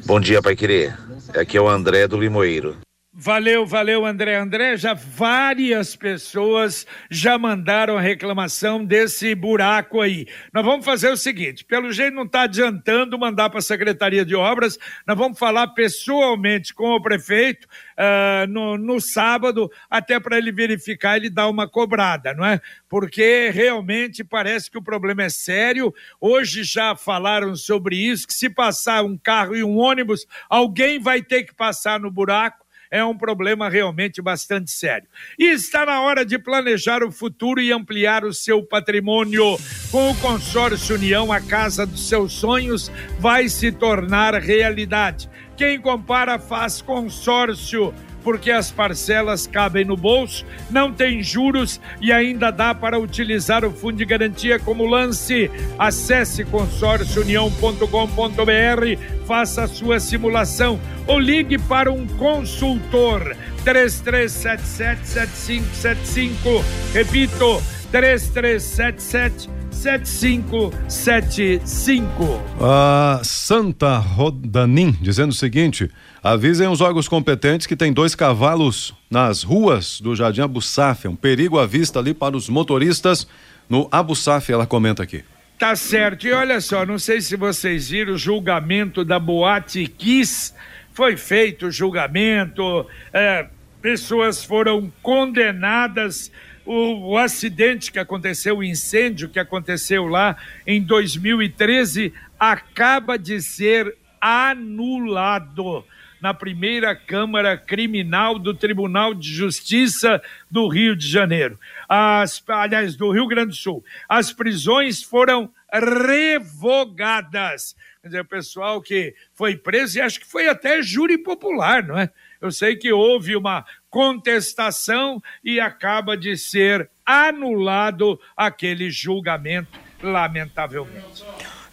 Bom 0.05 0.19
dia, 0.19 0.43
Pai 0.43 0.57
Querer. 0.57 0.99
Aqui 1.35 1.57
é 1.57 1.61
o 1.61 1.69
André 1.69 2.09
do 2.09 2.19
Limoeiro. 2.19 2.77
Valeu, 3.23 3.67
valeu, 3.67 4.07
André. 4.07 4.35
André, 4.37 4.79
já 4.79 4.95
várias 4.95 5.95
pessoas 5.95 6.87
já 7.11 7.37
mandaram 7.37 7.99
a 7.99 8.01
reclamação 8.01 8.83
desse 8.83 9.35
buraco 9.35 10.01
aí. 10.01 10.27
Nós 10.55 10.65
vamos 10.65 10.87
fazer 10.87 11.11
o 11.11 11.19
seguinte: 11.19 11.63
pelo 11.63 11.93
jeito 11.93 12.15
não 12.15 12.23
está 12.23 12.45
adiantando 12.45 13.19
mandar 13.19 13.51
para 13.51 13.59
a 13.59 13.63
Secretaria 13.63 14.25
de 14.25 14.35
Obras, 14.35 14.79
nós 15.07 15.19
vamos 15.19 15.39
falar 15.39 15.67
pessoalmente 15.69 16.73
com 16.73 16.95
o 16.95 17.03
prefeito 17.03 17.67
uh, 17.99 18.47
no, 18.49 18.79
no 18.79 18.99
sábado, 19.03 19.71
até 19.91 20.19
para 20.19 20.39
ele 20.39 20.51
verificar, 20.51 21.19
ele 21.19 21.29
dar 21.29 21.49
uma 21.49 21.69
cobrada, 21.69 22.33
não 22.33 22.47
é? 22.47 22.59
Porque 22.89 23.51
realmente 23.51 24.25
parece 24.25 24.71
que 24.71 24.79
o 24.79 24.83
problema 24.83 25.25
é 25.25 25.29
sério. 25.29 25.93
Hoje 26.19 26.65
já 26.65 26.97
falaram 26.97 27.55
sobre 27.55 27.97
isso: 27.97 28.27
que 28.27 28.33
se 28.33 28.49
passar 28.49 29.05
um 29.05 29.19
carro 29.19 29.55
e 29.55 29.63
um 29.63 29.77
ônibus, 29.77 30.27
alguém 30.49 30.99
vai 30.99 31.21
ter 31.21 31.43
que 31.43 31.55
passar 31.55 32.01
no 32.01 32.11
buraco 32.11 32.70
é 32.91 33.05
um 33.05 33.17
problema 33.17 33.69
realmente 33.69 34.21
bastante 34.21 34.71
sério. 34.71 35.09
E 35.39 35.45
está 35.47 35.87
na 35.87 36.01
hora 36.01 36.25
de 36.25 36.39
planejar 36.39 37.05
o 37.05 37.13
futuro 37.13 37.61
e 37.61 37.73
ampliar 37.73 38.25
o 38.25 38.35
seu 38.35 38.63
patrimônio. 38.63 39.57
Com 39.91 40.11
o 40.11 40.17
consórcio 40.17 40.97
União, 40.97 41.33
a 41.33 41.41
casa 41.41 41.87
dos 41.87 42.09
seus 42.09 42.33
sonhos 42.33 42.91
vai 43.19 43.49
se 43.49 43.71
tornar 43.71 44.35
realidade. 44.35 45.31
Quem 45.57 45.81
compara 45.81 46.39
faz 46.39 46.83
consórcio 46.83 47.95
porque 48.23 48.51
as 48.51 48.71
parcelas 48.71 49.47
cabem 49.47 49.83
no 49.85 49.97
bolso, 49.97 50.45
não 50.71 50.93
tem 50.93 51.23
juros 51.23 51.81
e 52.01 52.13
ainda 52.13 52.51
dá 52.51 52.75
para 52.75 52.99
utilizar 52.99 53.65
o 53.65 53.71
fundo 53.71 53.97
de 53.97 54.05
garantia 54.05 54.59
como 54.59 54.85
lance. 54.85 55.51
Acesse 55.79 56.45
consórciounião.com.br, 56.45 59.27
faça 59.27 59.63
a 59.65 59.69
sua 59.69 59.99
simulação 60.01 60.81
ou 61.07 61.19
ligue 61.19 61.59
para 61.59 61.93
um 61.93 62.07
consultor 62.07 63.37
33777575. 63.65 66.63
Repito, 66.93 67.63
3377 67.91 69.60
7575. 69.81 72.23
A 72.61 73.23
Santa 73.25 73.97
Rodanim 73.97 74.95
dizendo 75.01 75.31
o 75.31 75.35
seguinte: 75.35 75.91
avisem 76.23 76.69
os 76.69 76.83
órgãos 76.83 77.09
competentes 77.09 77.67
que 77.67 77.75
tem 77.75 77.91
dois 77.91 78.15
cavalos 78.15 78.95
nas 79.11 79.43
ruas 79.43 79.99
do 79.99 80.15
Jardim 80.15 80.43
Abu 80.43 80.61
Saf, 80.61 81.09
um 81.09 81.17
perigo 81.17 81.59
à 81.59 81.67
vista 81.67 81.99
ali 81.99 82.13
para 82.13 82.37
os 82.37 82.51
motoristas 82.51 83.27
no 83.71 83.89
Abu 83.91 84.15
Saf, 84.15 84.53
ela 84.53 84.67
comenta 84.67 85.03
aqui. 85.03 85.25
Tá 85.59 85.75
certo. 85.75 86.27
E 86.27 86.33
olha 86.33 86.61
só, 86.61 86.85
não 86.85 86.99
sei 86.99 87.23
se 87.23 87.35
vocês 87.35 87.89
viram 87.89 88.13
o 88.13 88.19
julgamento 88.19 89.03
da 89.03 89.19
Boate 89.19 89.87
Kiss. 89.87 90.53
Foi 90.93 91.17
feito 91.17 91.69
o 91.69 91.71
julgamento, 91.71 92.85
é, 93.15 93.47
pessoas 93.81 94.45
foram 94.45 94.93
condenadas 95.03 96.31
o, 96.71 97.11
o, 97.11 97.19
acidente 97.19 97.91
que 97.91 97.99
aconteceu, 97.99 98.59
o 98.59 98.63
incêndio 98.63 99.29
que 99.29 99.41
aconteceu 99.41 100.07
lá 100.07 100.37
em 100.65 100.81
2013, 100.81 102.15
acaba 102.39 103.19
de 103.19 103.43
ser 103.43 103.97
anulado 104.21 105.85
na 106.21 106.33
primeira 106.33 106.95
Câmara 106.95 107.57
Criminal 107.57 108.39
do 108.39 108.55
Tribunal 108.55 109.15
de 109.15 109.29
Justiça 109.29 110.23
do 110.49 110.69
Rio 110.69 110.95
de 110.95 111.09
Janeiro. 111.09 111.59
As, 111.89 112.41
aliás, 112.47 112.95
do 112.95 113.11
Rio 113.11 113.27
Grande 113.27 113.49
do 113.49 113.57
Sul. 113.57 113.85
As 114.09 114.33
prisões 114.33 115.03
foram 115.03 115.53
revogadas. 115.73 117.75
Quer 118.01 118.09
dizer, 118.09 118.21
o 118.21 118.25
pessoal 118.25 118.81
que 118.81 119.15
foi 119.35 119.57
preso, 119.57 119.99
e 119.99 120.01
acho 120.01 120.21
que 120.21 120.27
foi 120.27 120.49
até 120.49 120.81
júri 120.83 121.19
popular, 121.19 121.83
não 121.83 121.99
é? 121.99 122.11
Eu 122.41 122.51
sei 122.51 122.77
que 122.77 122.93
houve 122.93 123.37
uma 123.37 123.65
contestação 123.91 125.21
e 125.45 125.59
acaba 125.61 126.17
de 126.17 126.37
ser 126.37 126.89
anulado 127.05 128.19
aquele 128.37 128.89
julgamento, 128.89 129.79
lamentavelmente. 130.03 131.25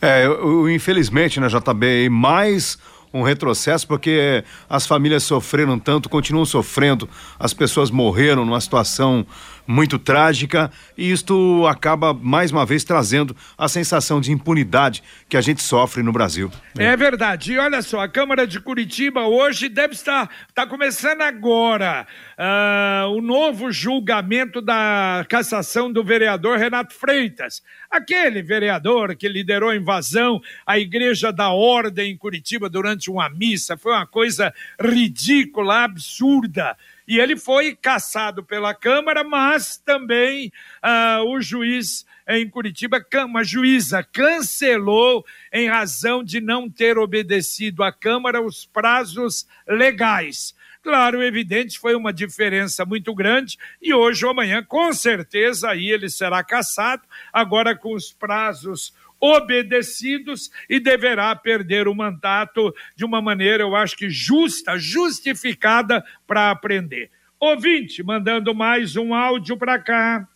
É, 0.01 0.25
eu, 0.25 0.69
infelizmente, 0.69 1.39
né, 1.39 1.47
JB, 1.47 2.09
mais 2.09 2.77
um 3.13 3.21
retrocesso, 3.21 3.87
porque 3.87 4.43
as 4.69 4.85
famílias 4.85 5.23
sofreram 5.23 5.79
tanto, 5.79 6.09
continuam 6.09 6.45
sofrendo, 6.45 7.09
as 7.39 7.53
pessoas 7.53 7.89
morreram 7.89 8.45
numa 8.45 8.59
situação 8.61 9.25
muito 9.67 9.99
trágica 9.99 10.71
e 10.97 11.11
isto 11.11 11.67
acaba 11.67 12.13
mais 12.13 12.51
uma 12.51 12.65
vez 12.65 12.83
trazendo 12.83 13.35
a 13.57 13.67
sensação 13.67 14.21
de 14.21 14.31
impunidade 14.31 15.03
que 15.27 15.35
a 15.35 15.41
gente 15.41 15.61
sofre 15.61 16.01
no 16.01 16.11
Brasil. 16.11 16.49
É 16.77 16.95
verdade. 16.95 17.53
E 17.53 17.57
olha 17.57 17.81
só, 17.81 17.99
a 17.99 18.07
Câmara 18.07 18.47
de 18.47 18.59
Curitiba 18.59 19.27
hoje 19.27 19.67
deve 19.67 19.93
estar, 19.93 20.29
está 20.47 20.65
começando 20.65 21.21
agora 21.21 22.07
uh, 22.37 23.09
o 23.09 23.21
novo 23.21 23.71
julgamento 23.71 24.61
da 24.61 25.25
cassação 25.27 25.91
do 25.91 26.03
vereador 26.03 26.57
Renato 26.57 26.93
Freitas. 26.93 27.61
Aquele 27.91 28.41
vereador 28.41 29.15
que 29.15 29.27
liderou 29.27 29.69
a 29.69 29.75
invasão 29.75 30.41
à 30.65 30.79
Igreja 30.79 31.31
da 31.31 31.49
Ordem 31.49 32.11
em 32.11 32.17
Curitiba 32.17 32.69
durante 32.69 33.09
uma 33.09 33.29
missa. 33.29 33.77
Foi 33.77 33.91
uma 33.91 34.07
coisa 34.07 34.53
ridícula, 34.79 35.83
absurda 35.83 36.77
e 37.07 37.19
ele 37.19 37.37
foi 37.37 37.75
caçado 37.75 38.43
pela 38.43 38.73
Câmara, 38.73 39.23
mas 39.23 39.77
também 39.77 40.51
uh, 40.83 41.23
o 41.29 41.41
juiz 41.41 42.05
em 42.27 42.49
Curitiba, 42.49 43.03
uma 43.25 43.43
juíza, 43.43 44.03
cancelou 44.03 45.25
em 45.53 45.69
razão 45.69 46.21
de 46.21 46.41
não 46.41 46.69
ter 46.69 46.97
obedecido 46.97 47.83
à 47.83 47.91
Câmara 47.91 48.41
os 48.41 48.65
prazos 48.65 49.47
legais. 49.65 50.53
Claro, 50.83 51.23
evidente, 51.23 51.79
foi 51.79 51.95
uma 51.95 52.13
diferença 52.13 52.85
muito 52.85 53.13
grande 53.13 53.57
e 53.81 53.93
hoje 53.93 54.25
ou 54.25 54.31
amanhã, 54.31 54.63
com 54.63 54.93
certeza, 54.93 55.69
aí 55.69 55.89
ele 55.89 56.09
será 56.09 56.43
caçado, 56.43 57.03
agora 57.31 57.75
com 57.75 57.93
os 57.93 58.11
prazos 58.11 58.93
obedecidos 59.19 60.49
e 60.69 60.79
deverá 60.79 61.35
perder 61.35 61.87
o 61.87 61.95
mandato 61.95 62.73
de 62.95 63.05
uma 63.05 63.21
maneira, 63.21 63.63
eu 63.63 63.75
acho 63.75 63.95
que 63.95 64.09
justa, 64.09 64.77
justificada 64.77 66.03
para 66.25 66.51
aprender. 66.51 67.09
Ouvinte, 67.39 68.03
mandando 68.03 68.53
mais 68.55 68.95
um 68.95 69.13
áudio 69.13 69.57
para 69.57 69.77
cá. 69.79 70.27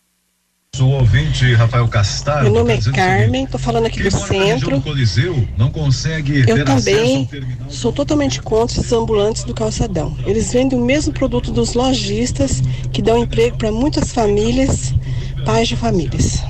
O 0.80 0.84
ouvinte 0.84 1.52
Rafael 1.52 1.86
Castaro. 1.86 2.44
Meu 2.44 2.54
nome 2.54 2.72
é 2.72 2.80
Carmen, 2.92 3.44
estou 3.44 3.60
falando 3.60 3.86
aqui 3.86 4.02
do 4.02 4.10
centro. 4.10 4.80
Coliseu 4.80 5.46
não 5.58 5.70
consegue 5.70 6.48
Eu 6.48 6.64
também 6.64 7.28
sou 7.68 7.92
totalmente 7.92 8.40
contra 8.40 8.80
esses 8.80 8.90
ambulantes 8.90 9.44
do 9.44 9.52
calçadão. 9.52 10.16
Eles 10.24 10.50
vendem 10.50 10.78
o 10.78 10.82
mesmo 10.82 11.12
produto 11.12 11.52
dos 11.52 11.74
lojistas 11.74 12.62
que 12.90 13.02
dão 13.02 13.18
emprego 13.18 13.58
para 13.58 13.70
muitas 13.70 14.12
famílias, 14.12 14.94
pais 15.44 15.68
de 15.68 15.76
famílias. 15.76 16.42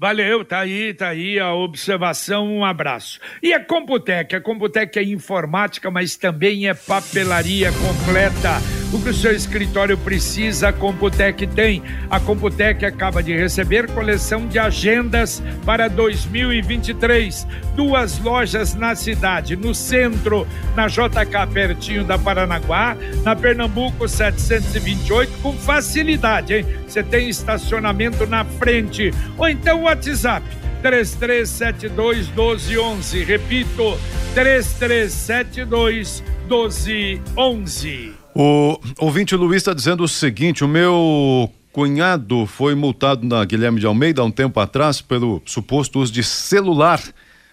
Valeu, 0.00 0.46
tá 0.46 0.60
aí, 0.60 0.94
tá 0.94 1.08
aí 1.08 1.38
a 1.38 1.52
observação, 1.52 2.50
um 2.50 2.64
abraço. 2.64 3.20
E 3.42 3.52
a 3.52 3.62
Computec? 3.62 4.34
A 4.34 4.40
Computec 4.40 4.98
é 4.98 5.02
informática, 5.02 5.90
mas 5.90 6.16
também 6.16 6.66
é 6.66 6.72
papelaria 6.72 7.70
completa. 7.70 8.79
O 8.92 9.00
que 9.00 9.10
o 9.10 9.14
seu 9.14 9.30
escritório 9.32 9.96
precisa, 9.96 10.70
a 10.70 10.72
Computec 10.72 11.46
tem. 11.46 11.80
A 12.10 12.18
Computec 12.18 12.84
acaba 12.84 13.22
de 13.22 13.32
receber 13.36 13.86
coleção 13.92 14.48
de 14.48 14.58
agendas 14.58 15.40
para 15.64 15.86
2023. 15.86 17.46
Duas 17.76 18.18
lojas 18.18 18.74
na 18.74 18.96
cidade, 18.96 19.54
no 19.54 19.72
centro, 19.76 20.44
na 20.74 20.88
JK, 20.88 21.52
pertinho 21.52 22.02
da 22.02 22.18
Paranaguá, 22.18 22.96
na 23.22 23.36
Pernambuco 23.36 24.08
728, 24.08 25.38
com 25.40 25.52
facilidade, 25.52 26.54
hein? 26.54 26.66
Você 26.84 27.04
tem 27.04 27.28
estacionamento 27.28 28.26
na 28.26 28.44
frente. 28.44 29.14
Ou 29.38 29.48
então 29.48 29.82
o 29.82 29.84
WhatsApp 29.84 30.44
3372 30.82 32.26
1211. 32.26 33.22
Repito, 33.22 33.96
3372 34.34 36.24
1211. 36.48 38.19
O 38.34 38.78
ouvinte 38.98 39.34
Luiz 39.34 39.58
está 39.58 39.74
dizendo 39.74 40.04
o 40.04 40.08
seguinte: 40.08 40.64
o 40.64 40.68
meu 40.68 41.50
cunhado 41.72 42.46
foi 42.46 42.74
multado 42.74 43.26
na 43.26 43.44
Guilherme 43.44 43.80
de 43.80 43.86
Almeida 43.86 44.22
há 44.22 44.24
um 44.24 44.30
tempo 44.30 44.58
atrás 44.60 45.00
pelo 45.00 45.42
suposto 45.44 46.00
uso 46.00 46.12
de 46.12 46.22
celular. 46.22 47.00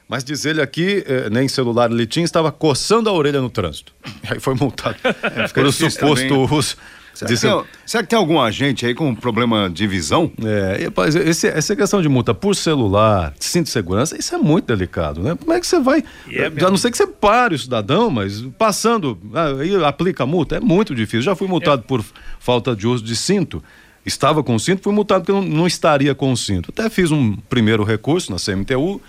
Mas 0.09 0.23
diz 0.23 0.45
ele 0.45 0.61
aqui, 0.61 1.03
eh, 1.05 1.29
nem 1.29 1.49
celular 1.49 1.91
ele 1.91 2.07
tinha, 2.07 2.23
estava 2.23 2.49
coçando 2.49 3.09
a 3.09 3.13
orelha 3.13 3.41
no 3.41 3.49
trânsito. 3.49 3.93
Aí 4.29 4.39
foi 4.39 4.55
multado 4.55 4.95
é, 5.03 5.47
pelo 5.49 5.71
suposto 5.71 6.27
também. 6.27 6.47
uso 6.57 6.77
Será, 7.17 7.29
que 7.29 7.39
tem, 7.39 7.63
será 7.85 8.03
que 8.03 8.09
tem 8.09 8.19
algum 8.19 8.39
agente 8.39 8.85
aí 8.85 8.93
com 8.93 9.15
problema 9.15 9.69
de 9.69 9.87
visão? 9.87 10.31
É, 10.43 10.85
rapaz, 10.85 11.15
esse, 11.15 11.47
essa 11.47 11.75
questão 11.75 12.01
de 12.01 12.07
multa 12.07 12.33
por 12.33 12.55
celular, 12.55 13.33
cinto 13.39 13.65
de 13.65 13.71
segurança, 13.71 14.17
isso 14.17 14.35
é 14.35 14.37
muito 14.37 14.65
delicado, 14.65 15.21
né? 15.21 15.35
Como 15.35 15.51
é 15.51 15.59
que 15.59 15.65
você 15.65 15.79
vai. 15.79 16.03
É 16.31 16.51
já 16.55 16.69
não 16.69 16.77
sei 16.77 16.91
que 16.91 16.97
você 16.97 17.07
pare 17.07 17.55
o 17.55 17.59
cidadão, 17.59 18.09
mas 18.09 18.41
passando, 18.57 19.17
aí 19.59 19.75
aplica 19.83 20.23
a 20.23 20.27
multa, 20.27 20.57
é 20.57 20.59
muito 20.59 20.93
difícil. 20.93 21.21
Já 21.21 21.35
fui 21.35 21.47
multado 21.47 21.81
é. 21.83 21.87
por 21.87 22.03
falta 22.39 22.75
de 22.75 22.87
uso 22.87 23.03
de 23.03 23.15
cinto. 23.15 23.63
Estava 24.05 24.41
com 24.41 24.57
cinto, 24.57 24.83
fui 24.83 24.93
multado 24.93 25.25
porque 25.25 25.33
não, 25.33 25.41
não 25.41 25.67
estaria 25.67 26.15
com 26.15 26.33
cinto. 26.35 26.71
Até 26.71 26.89
fiz 26.89 27.11
um 27.11 27.35
primeiro 27.49 27.83
recurso 27.83 28.31
na 28.31 28.37
CMTU, 28.37 29.01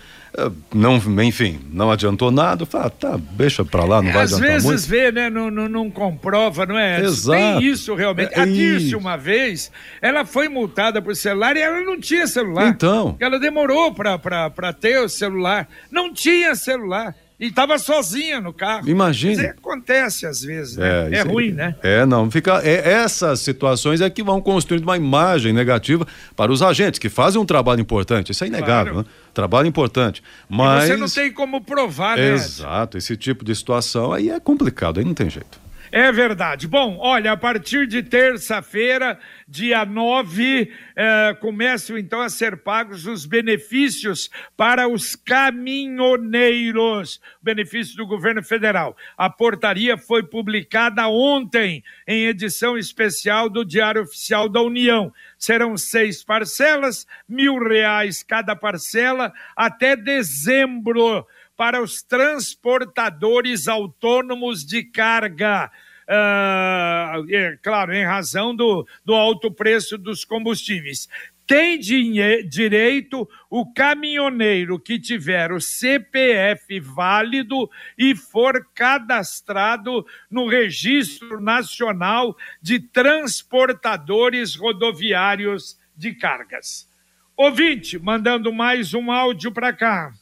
não, 0.73 0.97
enfim, 1.23 1.59
não 1.71 1.91
adiantou 1.91 2.31
nada. 2.31 2.65
Fala, 2.65 2.85
ah, 2.85 2.89
tá, 2.89 3.19
deixa 3.31 3.65
pra 3.65 3.83
lá, 3.83 4.01
não 4.01 4.11
vai 4.11 4.23
Às 4.23 4.33
adiantar 4.33 4.61
vezes 4.61 4.85
vê, 4.85 5.11
né, 5.11 5.29
não, 5.29 5.49
não, 5.49 5.67
não, 5.67 5.89
comprova, 5.89 6.65
não 6.65 6.77
é? 6.77 7.01
Exato. 7.01 7.59
Tem 7.59 7.63
isso 7.63 7.95
realmente. 7.95 8.33
É, 8.33 8.41
a 8.41 8.45
Dirce, 8.45 8.95
uma 8.95 9.17
vez, 9.17 9.71
ela 10.01 10.25
foi 10.25 10.47
multada 10.47 11.01
por 11.01 11.15
celular 11.15 11.55
e 11.57 11.61
ela 11.61 11.81
não 11.81 11.99
tinha 11.99 12.27
celular. 12.27 12.67
Então. 12.69 13.15
Ela 13.19 13.39
demorou 13.39 13.93
pra, 13.93 14.17
pra, 14.19 14.49
pra 14.49 14.71
ter 14.71 14.99
o 14.99 15.09
celular. 15.09 15.67
Não 15.91 16.13
tinha 16.13 16.55
celular. 16.55 17.15
E 17.39 17.47
estava 17.47 17.77
sozinha 17.79 18.41
no 18.41 18.51
carro. 18.51 18.89
Imagina. 18.89 19.51
acontece 19.51 20.25
às 20.25 20.41
vezes, 20.41 20.75
né? 20.75 21.09
É, 21.09 21.15
é 21.19 21.21
ruim, 21.21 21.51
né? 21.51 21.73
É, 21.81 22.05
não. 22.05 22.29
Fica, 22.29 22.61
é, 22.61 22.91
essas 22.91 23.39
situações 23.39 24.01
é 24.01 24.09
que 24.09 24.21
vão 24.21 24.41
construindo 24.41 24.83
uma 24.83 24.97
imagem 24.97 25.53
negativa 25.53 26.05
para 26.35 26.51
os 26.51 26.61
agentes, 26.61 26.99
que 26.99 27.07
fazem 27.07 27.39
um 27.39 27.45
trabalho 27.45 27.79
importante. 27.79 28.33
Isso 28.33 28.43
é 28.43 28.47
inegável, 28.47 28.93
claro. 28.93 29.07
né? 29.07 29.13
Trabalho 29.33 29.67
importante. 29.67 30.21
Mas. 30.49 30.83
E 30.83 30.87
você 30.87 30.97
não 30.97 31.07
tem 31.07 31.31
como 31.31 31.61
provar, 31.61 32.17
né? 32.17 32.33
Exato. 32.33 32.97
Esse 32.97 33.15
tipo 33.15 33.45
de 33.45 33.55
situação 33.55 34.11
aí 34.11 34.29
é 34.29 34.39
complicado, 34.39 34.99
aí 34.99 35.05
não 35.05 35.13
tem 35.13 35.29
jeito. 35.29 35.68
É 35.91 36.11
verdade. 36.11 36.67
Bom, 36.67 36.97
olha, 36.99 37.31
a 37.31 37.37
partir 37.37 37.87
de 37.87 38.03
terça-feira, 38.03 39.17
dia 39.47 39.83
9, 39.83 40.71
eh, 40.95 41.35
começam 41.39 41.97
então 41.97 42.21
a 42.21 42.29
ser 42.29 42.57
pagos 42.57 43.07
os 43.07 43.25
benefícios 43.25 44.29
para 44.55 44.87
os 44.87 45.15
caminhoneiros, 45.15 47.19
benefício 47.41 47.97
do 47.97 48.05
governo 48.05 48.43
federal. 48.43 48.95
A 49.17 49.31
portaria 49.31 49.97
foi 49.97 50.21
publicada 50.21 51.07
ontem 51.07 51.83
em 52.07 52.27
edição 52.27 52.77
especial 52.77 53.49
do 53.49 53.65
Diário 53.65 54.03
Oficial 54.03 54.47
da 54.47 54.61
União. 54.61 55.11
Serão 55.39 55.75
seis 55.75 56.23
parcelas, 56.23 57.07
mil 57.27 57.57
reais 57.57 58.21
cada 58.21 58.55
parcela, 58.55 59.33
até 59.55 59.95
dezembro 59.95 61.25
para 61.59 61.83
os 61.83 62.01
transportadores 62.01 63.67
autônomos 63.67 64.65
de 64.65 64.81
carga. 64.81 65.69
Uh, 66.07 67.35
é, 67.35 67.59
claro, 67.61 67.93
em 67.93 68.05
razão 68.05 68.55
do, 68.55 68.87
do 69.03 69.13
alto 69.13 69.51
preço 69.51 69.97
dos 69.97 70.23
combustíveis. 70.23 71.09
Tem 71.45 71.77
direito 71.77 73.29
o 73.49 73.73
caminhoneiro 73.73 74.79
que 74.79 74.97
tiver 74.97 75.51
o 75.51 75.59
CPF 75.59 76.79
válido 76.79 77.69
e 77.97 78.15
for 78.15 78.65
cadastrado 78.73 80.05
no 80.31 80.47
Registro 80.47 81.41
Nacional 81.41 82.37
de 82.61 82.79
Transportadores 82.79 84.55
Rodoviários 84.55 85.77
de 85.93 86.13
Cargas. 86.13 86.87
Ouvinte, 87.35 87.99
mandando 87.99 88.53
mais 88.53 88.93
um 88.93 89.11
áudio 89.11 89.51
para 89.51 89.73
cá. 89.73 90.13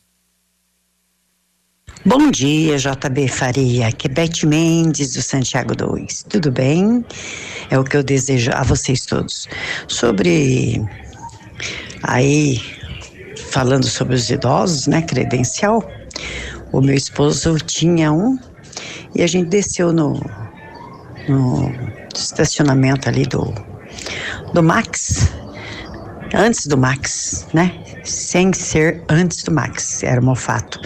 Bom 2.07 2.31
dia, 2.31 2.77
JB 2.77 3.27
Faria. 3.27 3.89
Aqui 3.89 4.07
é 4.07 4.09
Beth 4.09 4.45
Mendes 4.45 5.11
do 5.11 5.21
Santiago 5.21 5.75
2. 5.75 6.23
Tudo 6.29 6.49
bem? 6.49 7.03
É 7.69 7.77
o 7.77 7.83
que 7.83 7.97
eu 7.97 8.01
desejo 8.01 8.49
a 8.53 8.63
vocês 8.63 9.05
todos. 9.05 9.45
Sobre 9.89 10.81
aí 12.03 12.61
falando 13.51 13.85
sobre 13.85 14.15
os 14.15 14.29
idosos, 14.29 14.87
né, 14.87 15.01
credencial. 15.01 15.85
O 16.71 16.79
meu 16.79 16.95
esposo 16.95 17.57
tinha 17.57 18.09
um 18.13 18.39
e 19.13 19.21
a 19.21 19.27
gente 19.27 19.49
desceu 19.49 19.91
no, 19.91 20.13
no 21.27 21.69
estacionamento 22.15 23.09
ali 23.09 23.25
do 23.25 23.53
do 24.53 24.63
Max, 24.63 25.29
antes 26.38 26.67
do 26.67 26.78
Max, 26.78 27.47
né? 27.54 27.73
Sem 28.04 28.54
ser 28.54 29.04
antes 29.10 29.43
do 29.43 29.52
Max, 29.52 30.04
era 30.04 30.21
um 30.21 30.36
fato 30.36 30.80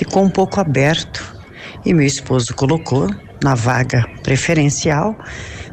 ficou 0.00 0.24
um 0.24 0.30
pouco 0.30 0.58
aberto 0.58 1.36
e 1.84 1.92
meu 1.92 2.06
esposo 2.06 2.54
colocou 2.54 3.06
na 3.44 3.54
vaga 3.54 4.02
preferencial. 4.22 5.14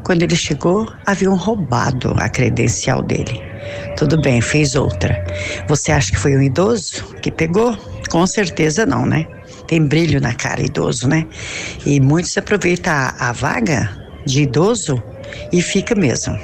Quando 0.04 0.22
ele 0.22 0.36
chegou, 0.36 0.86
haviam 1.06 1.34
roubado 1.34 2.14
a 2.18 2.28
credencial 2.28 3.02
dele. 3.02 3.42
Tudo 3.96 4.20
bem, 4.20 4.42
fez 4.42 4.74
outra. 4.74 5.24
Você 5.66 5.92
acha 5.92 6.10
que 6.10 6.18
foi 6.18 6.36
um 6.36 6.42
idoso 6.42 7.04
que 7.22 7.30
pegou? 7.30 7.74
Com 8.10 8.26
certeza 8.26 8.84
não, 8.84 9.06
né? 9.06 9.26
Tem 9.66 9.82
brilho 9.82 10.20
na 10.20 10.34
cara, 10.34 10.60
idoso, 10.60 11.08
né? 11.08 11.26
E 11.86 11.98
muitos 11.98 12.36
aproveitam 12.36 12.92
a, 12.92 13.14
a 13.30 13.32
vaga 13.32 13.90
de 14.26 14.42
idoso 14.42 15.02
e 15.50 15.62
fica 15.62 15.94
mesmo. 15.94 16.38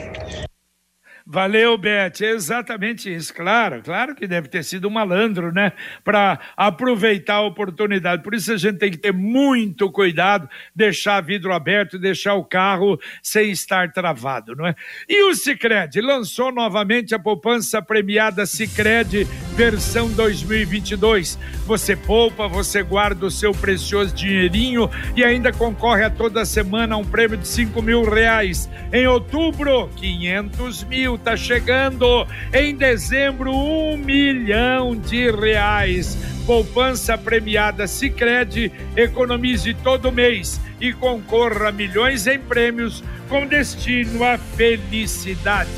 Valeu, 1.34 1.76
Beth. 1.76 2.20
Exatamente 2.20 3.12
isso. 3.12 3.34
Claro, 3.34 3.82
claro 3.82 4.14
que 4.14 4.24
deve 4.24 4.46
ter 4.46 4.62
sido 4.62 4.86
um 4.86 4.90
malandro, 4.92 5.52
né? 5.52 5.72
Para 6.04 6.38
aproveitar 6.56 7.34
a 7.34 7.40
oportunidade. 7.40 8.22
Por 8.22 8.34
isso 8.34 8.52
a 8.52 8.56
gente 8.56 8.78
tem 8.78 8.92
que 8.92 8.98
ter 8.98 9.12
muito 9.12 9.90
cuidado, 9.90 10.48
deixar 10.72 11.20
vidro 11.20 11.52
aberto, 11.52 11.98
deixar 11.98 12.34
o 12.34 12.44
carro 12.44 13.00
sem 13.20 13.50
estar 13.50 13.90
travado, 13.90 14.54
não 14.54 14.64
é? 14.64 14.76
E 15.08 15.24
o 15.24 15.34
Sicredi 15.34 16.00
lançou 16.00 16.52
novamente 16.52 17.16
a 17.16 17.18
poupança 17.18 17.82
premiada 17.82 18.46
Sicredi 18.46 19.26
versão 19.56 20.08
2022. 20.12 21.36
Você 21.66 21.96
poupa, 21.96 22.46
você 22.46 22.80
guarda 22.80 23.26
o 23.26 23.30
seu 23.30 23.50
precioso 23.50 24.14
dinheirinho 24.14 24.88
e 25.16 25.24
ainda 25.24 25.52
concorre 25.52 26.04
a 26.04 26.10
toda 26.10 26.44
semana 26.44 26.94
a 26.94 26.98
um 26.98 27.04
prêmio 27.04 27.36
de 27.36 27.48
cinco 27.48 27.82
mil 27.82 28.04
reais. 28.04 28.70
Em 28.92 29.08
outubro, 29.08 29.88
500 29.96 30.84
mil 30.84 31.18
Está 31.24 31.38
chegando. 31.38 32.26
Em 32.52 32.74
dezembro, 32.74 33.50
um 33.50 33.96
milhão 33.96 34.94
de 34.94 35.30
reais. 35.30 36.18
Poupança 36.44 37.16
premiada 37.16 37.86
Sicredi 37.86 38.70
economize 38.94 39.72
todo 39.72 40.12
mês 40.12 40.60
e 40.78 40.92
concorra 40.92 41.70
a 41.70 41.72
milhões 41.72 42.26
em 42.26 42.38
prêmios 42.38 43.02
com 43.30 43.46
destino 43.46 44.22
à 44.22 44.36
felicidade. 44.36 45.70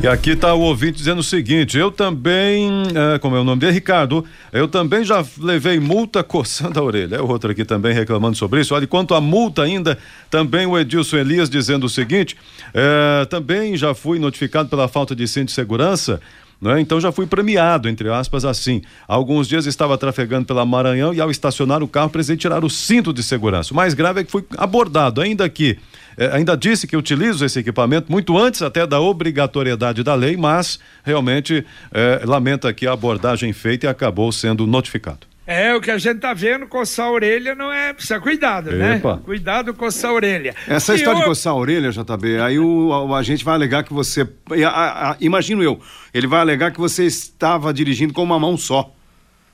E 0.00 0.06
aqui 0.06 0.30
está 0.30 0.54
o 0.54 0.60
ouvinte 0.60 0.96
dizendo 0.96 1.18
o 1.18 1.24
seguinte: 1.24 1.76
eu 1.76 1.90
também, 1.90 2.70
é, 2.94 3.18
como 3.18 3.34
é 3.34 3.40
o 3.40 3.44
nome 3.44 3.60
dele, 3.60 3.72
Ricardo, 3.72 4.24
eu 4.52 4.68
também 4.68 5.02
já 5.02 5.24
levei 5.38 5.80
multa 5.80 6.22
coçando 6.22 6.78
a 6.78 6.82
orelha. 6.84 7.16
É 7.16 7.20
outro 7.20 7.50
aqui 7.50 7.64
também 7.64 7.92
reclamando 7.92 8.36
sobre 8.36 8.60
isso. 8.60 8.76
Olha, 8.76 8.86
quanto 8.86 9.12
à 9.12 9.20
multa 9.20 9.62
ainda, 9.62 9.98
também 10.30 10.66
o 10.66 10.78
Edilson 10.78 11.16
Elias 11.16 11.50
dizendo 11.50 11.86
o 11.86 11.88
seguinte: 11.88 12.36
é, 12.72 13.24
também 13.24 13.76
já 13.76 13.92
fui 13.92 14.20
notificado 14.20 14.68
pela 14.68 14.86
falta 14.86 15.16
de 15.16 15.26
cinto 15.26 15.46
de 15.46 15.52
segurança. 15.52 16.20
Né? 16.60 16.80
Então 16.80 17.00
já 17.00 17.12
fui 17.12 17.26
premiado, 17.26 17.88
entre 17.88 18.08
aspas, 18.08 18.44
assim. 18.44 18.82
Alguns 19.06 19.46
dias 19.46 19.66
estava 19.66 19.96
trafegando 19.96 20.46
pela 20.46 20.66
Maranhão 20.66 21.14
e 21.14 21.20
ao 21.20 21.30
estacionar 21.30 21.82
o 21.82 21.88
carro 21.88 22.10
precisei 22.10 22.36
tirar 22.36 22.64
o 22.64 22.70
cinto 22.70 23.12
de 23.12 23.22
segurança. 23.22 23.72
O 23.72 23.76
mais 23.76 23.94
grave 23.94 24.20
é 24.20 24.24
que 24.24 24.30
fui 24.30 24.44
abordado, 24.56 25.20
ainda 25.20 25.48
que 25.48 25.78
é, 26.16 26.34
ainda 26.34 26.56
disse 26.56 26.88
que 26.88 26.96
utilizo 26.96 27.44
esse 27.44 27.60
equipamento 27.60 28.10
muito 28.10 28.36
antes 28.36 28.60
até 28.60 28.84
da 28.84 29.00
obrigatoriedade 29.00 30.02
da 30.02 30.16
lei, 30.16 30.36
mas 30.36 30.80
realmente 31.04 31.64
é, 31.92 32.22
lamenta 32.24 32.68
aqui 32.68 32.88
a 32.88 32.92
abordagem 32.92 33.52
feita 33.52 33.86
e 33.86 33.88
acabou 33.88 34.32
sendo 34.32 34.66
notificado. 34.66 35.27
É, 35.50 35.74
o 35.74 35.80
que 35.80 35.90
a 35.90 35.96
gente 35.96 36.20
tá 36.20 36.34
vendo, 36.34 36.66
coçar 36.66 37.06
a 37.06 37.10
orelha 37.10 37.54
não 37.54 37.72
é. 37.72 37.94
Precisa 37.94 38.20
cuidado, 38.20 38.68
Epa. 38.70 39.16
né? 39.16 39.22
Cuidado 39.24 39.72
coçar 39.72 40.10
a 40.10 40.14
orelha. 40.14 40.54
Essa 40.68 40.92
e 40.92 40.96
história 40.96 41.16
eu... 41.16 41.22
de 41.22 41.24
coçar 41.24 41.54
a 41.54 41.56
orelha, 41.56 41.90
JB, 41.90 42.38
aí 42.38 42.58
o, 42.58 42.88
o 42.88 43.14
agente 43.14 43.42
vai 43.42 43.54
alegar 43.54 43.82
que 43.82 43.94
você. 43.94 44.28
A, 44.66 45.12
a, 45.12 45.16
imagino 45.18 45.62
eu, 45.62 45.80
ele 46.12 46.26
vai 46.26 46.40
alegar 46.40 46.70
que 46.70 46.78
você 46.78 47.04
estava 47.06 47.72
dirigindo 47.72 48.12
com 48.12 48.22
uma 48.22 48.38
mão 48.38 48.58
só. 48.58 48.94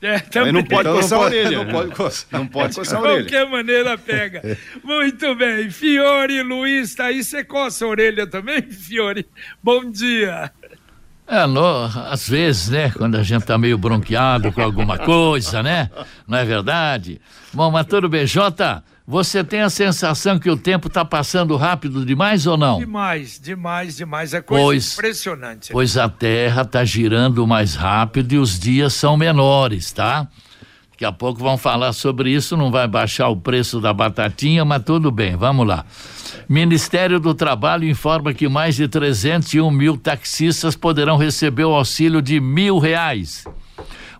É, 0.01 0.19
também. 0.19 0.51
não 0.51 0.63
pode 0.63 0.89
então 0.89 1.01
coçar 1.01 1.17
a 1.17 1.21
orelha. 1.21 1.63
Não 1.63 1.71
pode 1.71 1.91
coçar. 1.91 2.27
Não 2.29 2.47
pode 2.47 2.75
coçar 2.75 2.99
a 2.99 3.01
orelha. 3.01 3.23
De 3.23 3.31
qualquer 3.31 3.49
maneira 3.49 3.97
pega. 3.97 4.57
Muito 4.83 5.33
bem. 5.35 5.69
Fiore 5.69 6.43
Luiz, 6.43 6.93
tá 6.93 7.05
aí. 7.05 7.23
Você 7.23 7.41
coça 7.41 7.85
a 7.85 7.87
orelha 7.87 8.27
também, 8.27 8.61
Fiore? 8.69 9.25
Bom 9.63 9.89
dia. 9.89 10.51
É, 11.27 11.47
no, 11.47 11.85
às 12.09 12.29
vezes, 12.29 12.69
né, 12.69 12.91
quando 12.91 13.15
a 13.15 13.23
gente 13.23 13.45
tá 13.45 13.57
meio 13.57 13.77
bronqueado 13.77 14.51
com 14.51 14.61
alguma 14.61 14.97
coisa, 14.97 15.63
né? 15.63 15.89
Não 16.27 16.37
é 16.37 16.45
verdade? 16.45 17.19
Bom, 17.51 17.71
mas. 17.71 17.87
Jota, 18.29 18.83
você 19.07 19.43
tem 19.43 19.61
a 19.61 19.69
sensação 19.69 20.39
que 20.39 20.49
o 20.49 20.57
tempo 20.57 20.87
está 20.87 21.05
passando 21.05 21.55
rápido 21.55 22.05
demais 22.05 22.47
ou 22.47 22.57
não? 22.57 22.79
Demais, 22.79 23.39
demais, 23.39 23.97
demais. 23.97 24.33
É 24.33 24.41
coisa 24.41 24.63
pois, 24.63 24.93
impressionante. 24.93 25.71
Pois 25.71 25.97
a 25.97 26.09
Terra 26.09 26.63
está 26.63 26.83
girando 26.83 27.45
mais 27.45 27.75
rápido 27.75 28.33
e 28.33 28.37
os 28.37 28.59
dias 28.59 28.93
são 28.93 29.15
menores, 29.15 29.91
tá? 29.91 30.27
Daqui 30.95 31.03
a 31.03 31.11
pouco 31.11 31.41
vão 31.41 31.57
falar 31.57 31.91
sobre 31.91 32.31
isso, 32.31 32.55
não 32.55 32.71
vai 32.71 32.87
baixar 32.87 33.27
o 33.27 33.35
preço 33.35 33.81
da 33.81 33.91
batatinha, 33.91 34.63
mas 34.63 34.81
tudo 34.81 35.11
bem, 35.11 35.35
vamos 35.35 35.67
lá. 35.67 35.83
Ministério 36.47 37.19
do 37.19 37.33
Trabalho 37.33 37.85
informa 37.85 38.33
que 38.33 38.47
mais 38.47 38.77
de 38.77 38.87
301 38.87 39.69
mil 39.69 39.97
taxistas 39.97 40.73
poderão 40.73 41.17
receber 41.17 41.65
o 41.65 41.75
auxílio 41.75 42.21
de 42.21 42.39
mil 42.39 42.77
reais. 42.77 43.43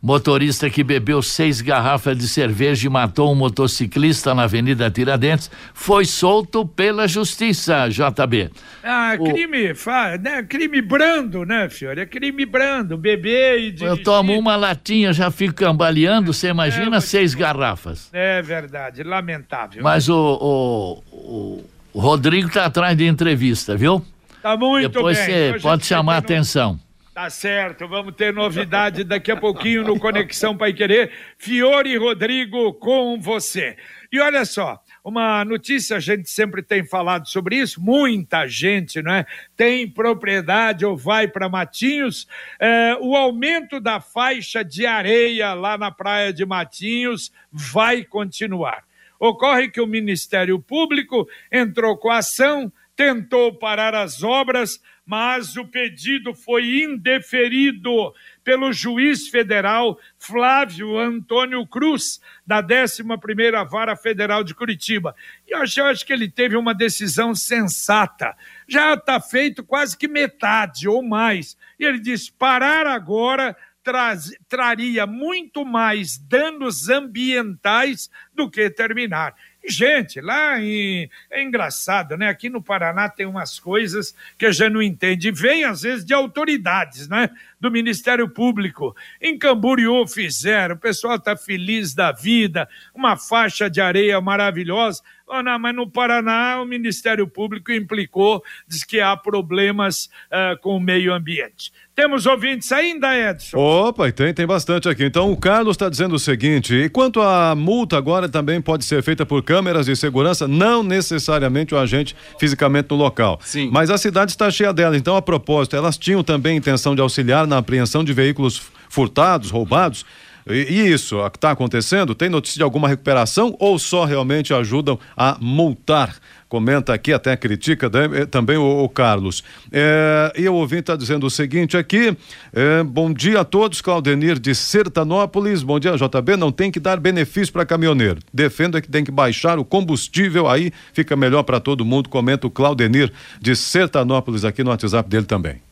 Motorista 0.06 0.70
que 0.70 0.84
bebeu 0.84 1.20
seis 1.24 1.62
garrafas 1.62 2.15
de 2.15 2.30
cerveja 2.30 2.86
e 2.86 2.89
matou 2.89 3.32
um 3.32 3.36
motociclista 3.36 4.36
na 4.36 4.44
Avenida 4.44 4.91
Tiradentes 4.91 5.50
foi 5.74 6.06
solto 6.06 6.63
pela 6.63 7.08
Justiça, 7.08 7.89
JB. 7.89 8.52
Ah, 8.84 9.18
crime, 9.18 9.72
o... 9.72 10.22
né? 10.22 10.44
crime 10.44 10.80
brando, 10.80 11.44
né, 11.44 11.68
senhor? 11.70 11.98
É 11.98 12.06
crime 12.06 12.46
brando, 12.46 12.96
beber 12.98 13.58
e 13.58 13.72
dirigir. 13.72 13.88
Eu 13.88 14.04
tomo 14.04 14.38
uma 14.38 14.56
latinha, 14.56 15.12
já 15.12 15.32
fico 15.32 15.56
cambaleando, 15.56 16.32
você 16.32 16.50
imagina 16.50 16.98
é, 16.98 17.00
seis 17.00 17.34
garrafas. 17.34 18.10
É 18.13 18.44
verdade, 18.44 19.02
lamentável. 19.02 19.82
Mas 19.82 20.08
o, 20.08 20.13
o, 20.15 21.04
o 21.12 21.65
o 21.96 22.00
Rodrigo 22.02 22.50
está 22.50 22.65
atrás 22.65 22.98
de 22.98 23.08
entrevista, 23.08 23.78
viu? 23.78 24.06
Tá 24.44 24.58
muito 24.58 24.89
Depois 24.89 25.18
bem. 25.18 25.28
Depois 25.28 25.62
você 25.62 25.68
pode 25.68 25.86
chamar 25.86 26.15
a 26.15 26.18
atenção. 26.18 26.78
Tá 27.15 27.30
certo, 27.30 27.88
vamos 27.88 28.13
ter 28.13 28.34
novidade 28.34 29.06
daqui 29.06 29.32
a 29.32 29.38
pouquinho 29.38 29.86
no 29.86 29.97
Conexão 29.97 30.58
Pai 30.58 30.73
Querer. 30.73 31.13
Fiore 31.38 31.95
Rodrigo 31.95 32.73
com 32.73 33.17
você. 33.17 33.78
E 34.12 34.19
olha 34.19 34.43
só, 34.43 34.84
uma 35.01 35.45
notícia, 35.45 35.95
a 35.95 35.99
gente 36.01 36.30
sempre 36.30 36.62
tem 36.62 36.84
falado 36.84 37.25
sobre 37.30 37.56
isso, 37.56 37.82
muita 37.82 38.45
gente 38.49 39.01
né, 39.01 39.25
tem 39.56 39.89
propriedade 39.89 40.86
ou 40.86 40.97
vai 40.97 41.25
para 41.25 41.47
Matinhos. 41.47 42.28
É, 42.60 42.97
o 42.99 43.15
aumento 43.15 43.80
da 43.80 44.01
faixa 44.01 44.62
de 44.62 44.86
areia 44.86 45.54
lá 45.54 45.78
na 45.78 45.91
praia 45.91 46.34
de 46.34 46.45
Matinhos 46.45 47.32
vai 47.49 48.04
continuar. 48.04 48.84
Ocorre 49.17 49.69
que 49.69 49.80
o 49.80 49.88
Ministério 49.88 50.60
Público 50.60 51.25
entrou 51.49 51.95
com 51.95 52.10
a 52.10 52.17
ação, 52.17 52.69
tentou 52.93 53.54
parar 53.54 53.95
as 53.95 54.21
obras, 54.21 54.82
mas 55.06 55.56
o 55.56 55.65
pedido 55.65 56.34
foi 56.34 56.84
indeferido 56.84 58.13
pelo 58.44 58.74
juiz 58.74 59.28
federal 59.28 60.00
Flávio 60.18 60.98
Antônio 60.98 61.65
Cruz, 61.68 62.20
da 62.46 62.62
11ª 62.63 63.70
Vara 63.70 63.96
Federal 63.96 64.44
de 64.44 64.56
Curitiba. 64.56 65.15
E 65.48 65.54
eu 65.54 65.60
acho, 65.60 65.80
eu 65.80 65.86
acho 65.86 66.06
que 66.06 66.13
ele 66.13 66.30
teve 66.30 66.56
uma 66.56 66.74
decisão 66.74 67.36
sensata. 67.36 68.36
Já 68.68 68.96
está 68.96 69.20
feito 69.20 69.63
quase 69.63 69.98
que 69.98 70.08
metade 70.08 70.88
ou 70.88 71.04
mais. 71.04 71.56
E 71.80 71.86
ele 71.86 72.00
disse: 72.00 72.32
parar 72.32 72.88
agora 72.88 73.56
traz, 73.86 74.32
traria 74.50 75.06
muito 75.06 75.63
mais 75.63 76.18
danos 76.18 76.89
ambientais 76.89 78.10
do 78.34 78.50
que 78.50 78.68
terminar. 78.72 79.36
Gente, 79.67 80.21
lá 80.21 80.62
em, 80.62 81.10
é 81.32 81.41
engraçado, 81.41 82.15
né? 82.15 82.30
Aqui 82.30 82.49
no 82.49 82.62
Paraná 82.62 83.10
tem 83.10 83.25
umas 83.25 83.60
coisas 83.60 84.15
que 84.38 84.45
a 84.45 84.51
gente 84.51 84.69
não 84.73 84.82
entende. 84.82 85.32
Vem, 85.32 85.63
às 85.63 85.82
vezes, 85.82 86.06
de 86.06 86.13
autoridades, 86.13 87.08
né? 87.08 87.30
Do 87.60 87.71
Ministério 87.71 88.30
Público. 88.30 88.95
Em 89.19 89.38
Camboriú 89.38 90.06
fizeram, 90.08 90.75
o 90.75 90.80
pessoal 90.80 91.15
está 91.15 91.36
feliz 91.36 91.95
da 91.95 92.12
vida, 92.12 92.69
uma 92.93 93.17
faixa 93.17 93.69
de 93.69 93.82
areia 93.82 94.21
maravilhosa. 94.21 95.01
Oh, 95.28 95.42
não, 95.42 95.58
mas 95.58 95.76
no 95.76 95.90
Paraná 95.90 96.62
o 96.62 96.66
Ministério 96.66 97.28
Público 97.28 97.72
implicou, 97.72 98.44
diz 98.68 98.84
que 98.84 99.00
há 99.00 99.18
problemas 99.18 100.06
uh, 100.28 100.60
com 100.62 100.78
o 100.78 100.80
meio 100.80 101.12
ambiente. 101.14 101.72
Temos 101.96 102.26
ouvintes 102.26 102.72
ainda, 102.72 103.18
Edson? 103.18 103.58
Opa, 103.58 104.12
tem, 104.12 104.34
tem 104.34 104.46
bastante 104.46 104.88
aqui. 104.88 105.04
Então, 105.04 105.32
o 105.32 105.38
Carlos 105.38 105.76
está 105.76 105.90
dizendo 105.90 106.14
o 106.16 106.20
seguinte: 106.20 106.76
e 106.76 106.90
quanto 106.90 107.22
à 107.22 107.56
multa, 107.56 107.98
agora 107.98 108.30
também 108.30 108.62
pode 108.62 108.86
ser 108.86 109.02
feita 109.02 109.26
por 109.26 109.42
câmeras 109.42 109.88
de 109.88 109.96
segurança, 109.96 110.48
não 110.48 110.84
necessariamente 110.84 111.74
o 111.74 111.78
agente 111.78 112.16
fisicamente 112.38 112.90
no 112.92 112.98
local. 112.98 113.40
Sim. 113.42 113.70
Mas 113.72 113.90
a 113.90 113.98
cidade 113.98 114.32
está 114.32 114.52
cheia 114.52 114.74
dela. 114.74 114.96
Então, 114.96 115.16
a 115.16 115.22
propósito, 115.22 115.76
elas 115.76 115.98
tinham 115.98 116.24
também 116.24 116.58
intenção 116.58 116.94
de 116.94 117.02
auxiliar 117.02 117.48
na 117.48 117.58
apreensão 117.58 118.04
de 118.04 118.14
veículos 118.14 118.62
furtados, 118.90 119.50
roubados. 119.50 120.06
E, 120.48 120.54
e 120.54 120.94
isso 120.94 121.26
está 121.26 121.52
acontecendo? 121.52 122.14
Tem 122.14 122.30
notícia 122.30 122.58
de 122.58 122.64
alguma 122.64 122.88
recuperação 122.88 123.56
ou 123.60 123.80
só 123.80 124.06
realmente 124.06 124.54
ajudam 124.54 125.00
a 125.18 125.38
multar? 125.42 126.16
Comenta 126.48 126.94
aqui, 126.94 127.12
até 127.12 127.36
critica 127.36 127.90
eh, 128.14 128.26
também 128.28 128.56
o, 128.56 128.84
o 128.84 128.88
Carlos. 128.88 129.44
É, 129.72 130.32
e 130.38 130.48
o 130.48 130.54
ouvinte 130.54 130.82
está 130.82 130.96
dizendo 130.96 131.26
o 131.26 131.30
seguinte 131.30 131.76
aqui: 131.76 132.16
é, 132.54 132.84
bom 132.84 133.12
dia 133.12 133.42
a 133.42 133.44
todos, 133.44 133.82
Claudenir 133.82 134.38
de 134.38 134.54
Sertanópolis. 134.54 135.64
Bom 135.64 135.80
dia, 135.80 135.96
JB. 135.98 136.38
Não 136.38 136.52
tem 136.52 136.72
que 136.72 136.80
dar 136.80 137.00
benefício 137.00 137.52
para 137.52 137.66
caminhoneiro. 137.66 138.20
Defendo 138.32 138.78
é 138.78 138.82
que 138.82 138.88
tem 138.88 139.04
que 139.04 139.12
baixar 139.12 139.58
o 139.58 139.66
combustível, 139.66 140.48
aí 140.48 140.72
fica 140.94 141.16
melhor 141.16 141.42
para 141.42 141.60
todo 141.60 141.84
mundo. 141.84 142.08
Comenta 142.08 142.46
o 142.46 142.52
Claudenir 142.52 143.12
de 143.42 143.56
Sertanópolis 143.56 144.46
aqui 144.46 144.64
no 144.64 144.70
WhatsApp 144.70 145.10
dele 145.10 145.26
também. 145.26 145.64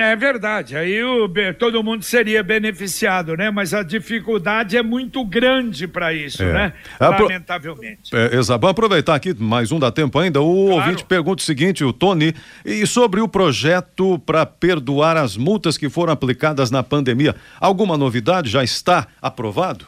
É 0.00 0.16
verdade, 0.16 0.78
aí 0.78 1.02
o, 1.04 1.28
todo 1.58 1.82
mundo 1.84 2.02
seria 2.02 2.42
beneficiado, 2.42 3.36
né? 3.36 3.50
Mas 3.50 3.74
a 3.74 3.82
dificuldade 3.82 4.74
é 4.74 4.82
muito 4.82 5.22
grande 5.26 5.86
para 5.86 6.10
isso, 6.14 6.42
é. 6.42 6.52
né? 6.52 6.72
Lamentavelmente. 6.98 8.16
É, 8.16 8.34
exato. 8.34 8.58
Vamos 8.62 8.70
aproveitar 8.70 9.14
aqui, 9.14 9.34
mais 9.38 9.70
um 9.70 9.78
dá 9.78 9.90
tempo 9.90 10.18
ainda. 10.18 10.40
O 10.40 10.68
claro. 10.68 10.80
ouvinte 10.80 11.04
pergunta 11.04 11.42
o 11.42 11.44
seguinte, 11.44 11.84
o 11.84 11.92
Tony, 11.92 12.34
e 12.64 12.86
sobre 12.86 13.20
o 13.20 13.28
projeto 13.28 14.18
para 14.20 14.46
perdoar 14.46 15.18
as 15.18 15.36
multas 15.36 15.76
que 15.76 15.90
foram 15.90 16.14
aplicadas 16.14 16.70
na 16.70 16.82
pandemia. 16.82 17.36
Alguma 17.60 17.98
novidade? 17.98 18.48
Já 18.48 18.64
está 18.64 19.06
aprovado? 19.20 19.86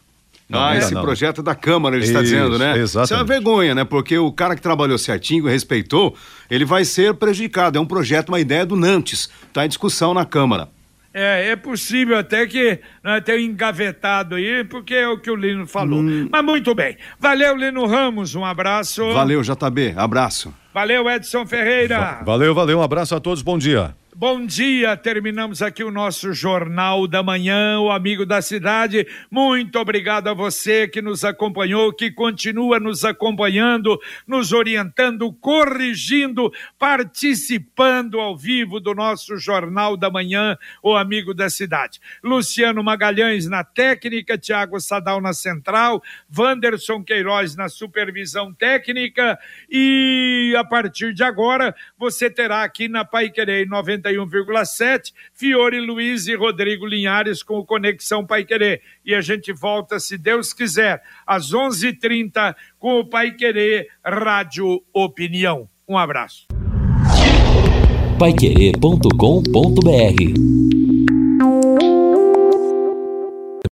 Não, 0.49 0.61
ah, 0.61 0.77
esse 0.77 0.93
não. 0.93 1.01
projeto 1.03 1.41
é 1.41 1.45
da 1.45 1.55
Câmara, 1.55 1.97
ele 1.97 2.05
Isso, 2.05 2.13
está 2.13 2.23
dizendo, 2.23 2.59
né? 2.59 2.77
Exatamente. 2.79 3.05
Isso 3.07 3.15
é 3.15 3.17
uma 3.17 3.25
vergonha, 3.25 3.75
né? 3.75 3.85
Porque 3.85 4.19
o 4.19 4.31
cara 4.31 4.55
que 4.55 4.61
trabalhou 4.61 4.99
certinho, 4.99 5.47
respeitou, 5.47 6.15
ele 6.51 6.65
vai 6.65 6.85
ser 6.85 7.15
prejudicado. 7.15 7.79
É 7.79 7.81
um 7.81 7.87
projeto, 7.87 8.29
uma 8.29 8.41
ideia 8.41 8.67
do 8.67 8.77
Nantes. 8.77 9.31
Está 9.49 9.65
em 9.65 9.69
discussão 9.69 10.13
na 10.13 10.25
Câmara. 10.27 10.69
É, 11.15 11.51
é 11.51 11.57
possível 11.57 12.17
até 12.17 12.47
que 12.47 12.79
né, 13.05 13.21
tenha 13.21 13.41
engavetado 13.41 14.35
aí, 14.35 14.65
porque 14.65 14.95
é 14.95 15.09
o 15.09 15.19
que 15.19 15.31
o 15.31 15.37
Lino 15.37 15.67
falou. 15.67 16.01
Hum. 16.01 16.29
Mas 16.31 16.45
muito 16.45 16.75
bem. 16.75 16.97
Valeu, 17.19 17.55
Lino 17.57 17.87
Ramos, 17.87 18.35
um 18.35 18.45
abraço. 18.45 19.13
Valeu, 19.13 19.43
JB, 19.43 19.95
abraço. 19.97 20.55
Valeu, 20.73 21.09
Edson 21.11 21.47
Ferreira. 21.47 22.23
Valeu, 22.25 22.55
valeu, 22.55 22.79
um 22.79 22.83
abraço 22.83 23.15
a 23.15 23.21
todos, 23.21 23.43
bom 23.43 23.59
dia. 23.59 23.95
Bom 24.15 24.45
dia, 24.45 24.95
terminamos 24.95 25.63
aqui 25.63 25.83
o 25.83 25.91
nosso 25.91 26.35
Jornal 26.35 27.09
da 27.09 27.23
Manhã, 27.23 27.81
o 27.81 27.91
amigo 27.91 28.27
da 28.27 28.43
cidade. 28.43 29.07
Muito 29.31 29.79
obrigado 29.79 30.29
a 30.29 30.35
você 30.35 30.87
que 30.87 31.01
nos 31.01 31.25
acompanhou, 31.25 31.91
que 31.95 32.11
continua 32.11 32.79
nos 32.79 33.07
acompanhando, 33.07 33.99
nos 34.27 34.53
orientando, 34.53 35.33
corrigindo, 35.33 36.53
participando 36.79 38.21
ao 38.21 38.37
vivo 38.37 38.79
do 38.81 38.95
nosso 38.95 39.39
Jornal 39.39 39.97
da 39.97 40.11
Manhã, 40.11 40.59
o 40.83 40.95
amigo 40.95 41.33
da 41.33 41.49
cidade. 41.49 41.99
Luciano 42.23 42.85
Magalhães 42.85 43.49
na 43.49 43.65
técnica, 43.65 44.37
Tiago 44.37 44.79
Sadal 44.79 45.23
na 45.23 45.33
central, 45.33 46.03
Wanderson 46.37 47.03
Queiroz 47.03 47.57
na 47.57 47.71
supervisão 47.71 48.53
técnica 48.53 49.39
e 49.71 50.55
a 50.59 50.65
partir 50.65 51.15
de 51.15 51.25
agora 51.25 51.75
você 51.99 52.29
terá 52.29 52.63
aqui 52.63 52.89
na 52.89 53.07
Pai 53.07 53.31
Querer 53.31 53.67
91 53.67 54.02
91,7, 54.03 55.13
Fiore 55.33 55.81
Luiz 55.81 56.27
e 56.27 56.35
Rodrigo 56.35 56.87
Linhares 56.87 57.43
com 57.43 57.59
o 57.59 57.65
Conexão 57.65 58.27
Pai 58.27 58.45
Querer. 58.45 58.83
E 59.05 59.15
a 59.15 59.21
gente 59.21 59.53
volta, 59.53 59.99
se 60.01 60.19
Deus 60.19 60.53
quiser, 60.53 61.03
às 61.27 61.53
11:30 61.53 61.89
h 61.89 61.99
30 62.01 62.57
com 62.79 62.99
o 62.99 63.07
Pai 63.07 63.33
Querer 63.33 63.89
Rádio 64.05 64.83
Opinião. 64.93 65.69
Um 65.89 65.97
abraço. 65.97 66.47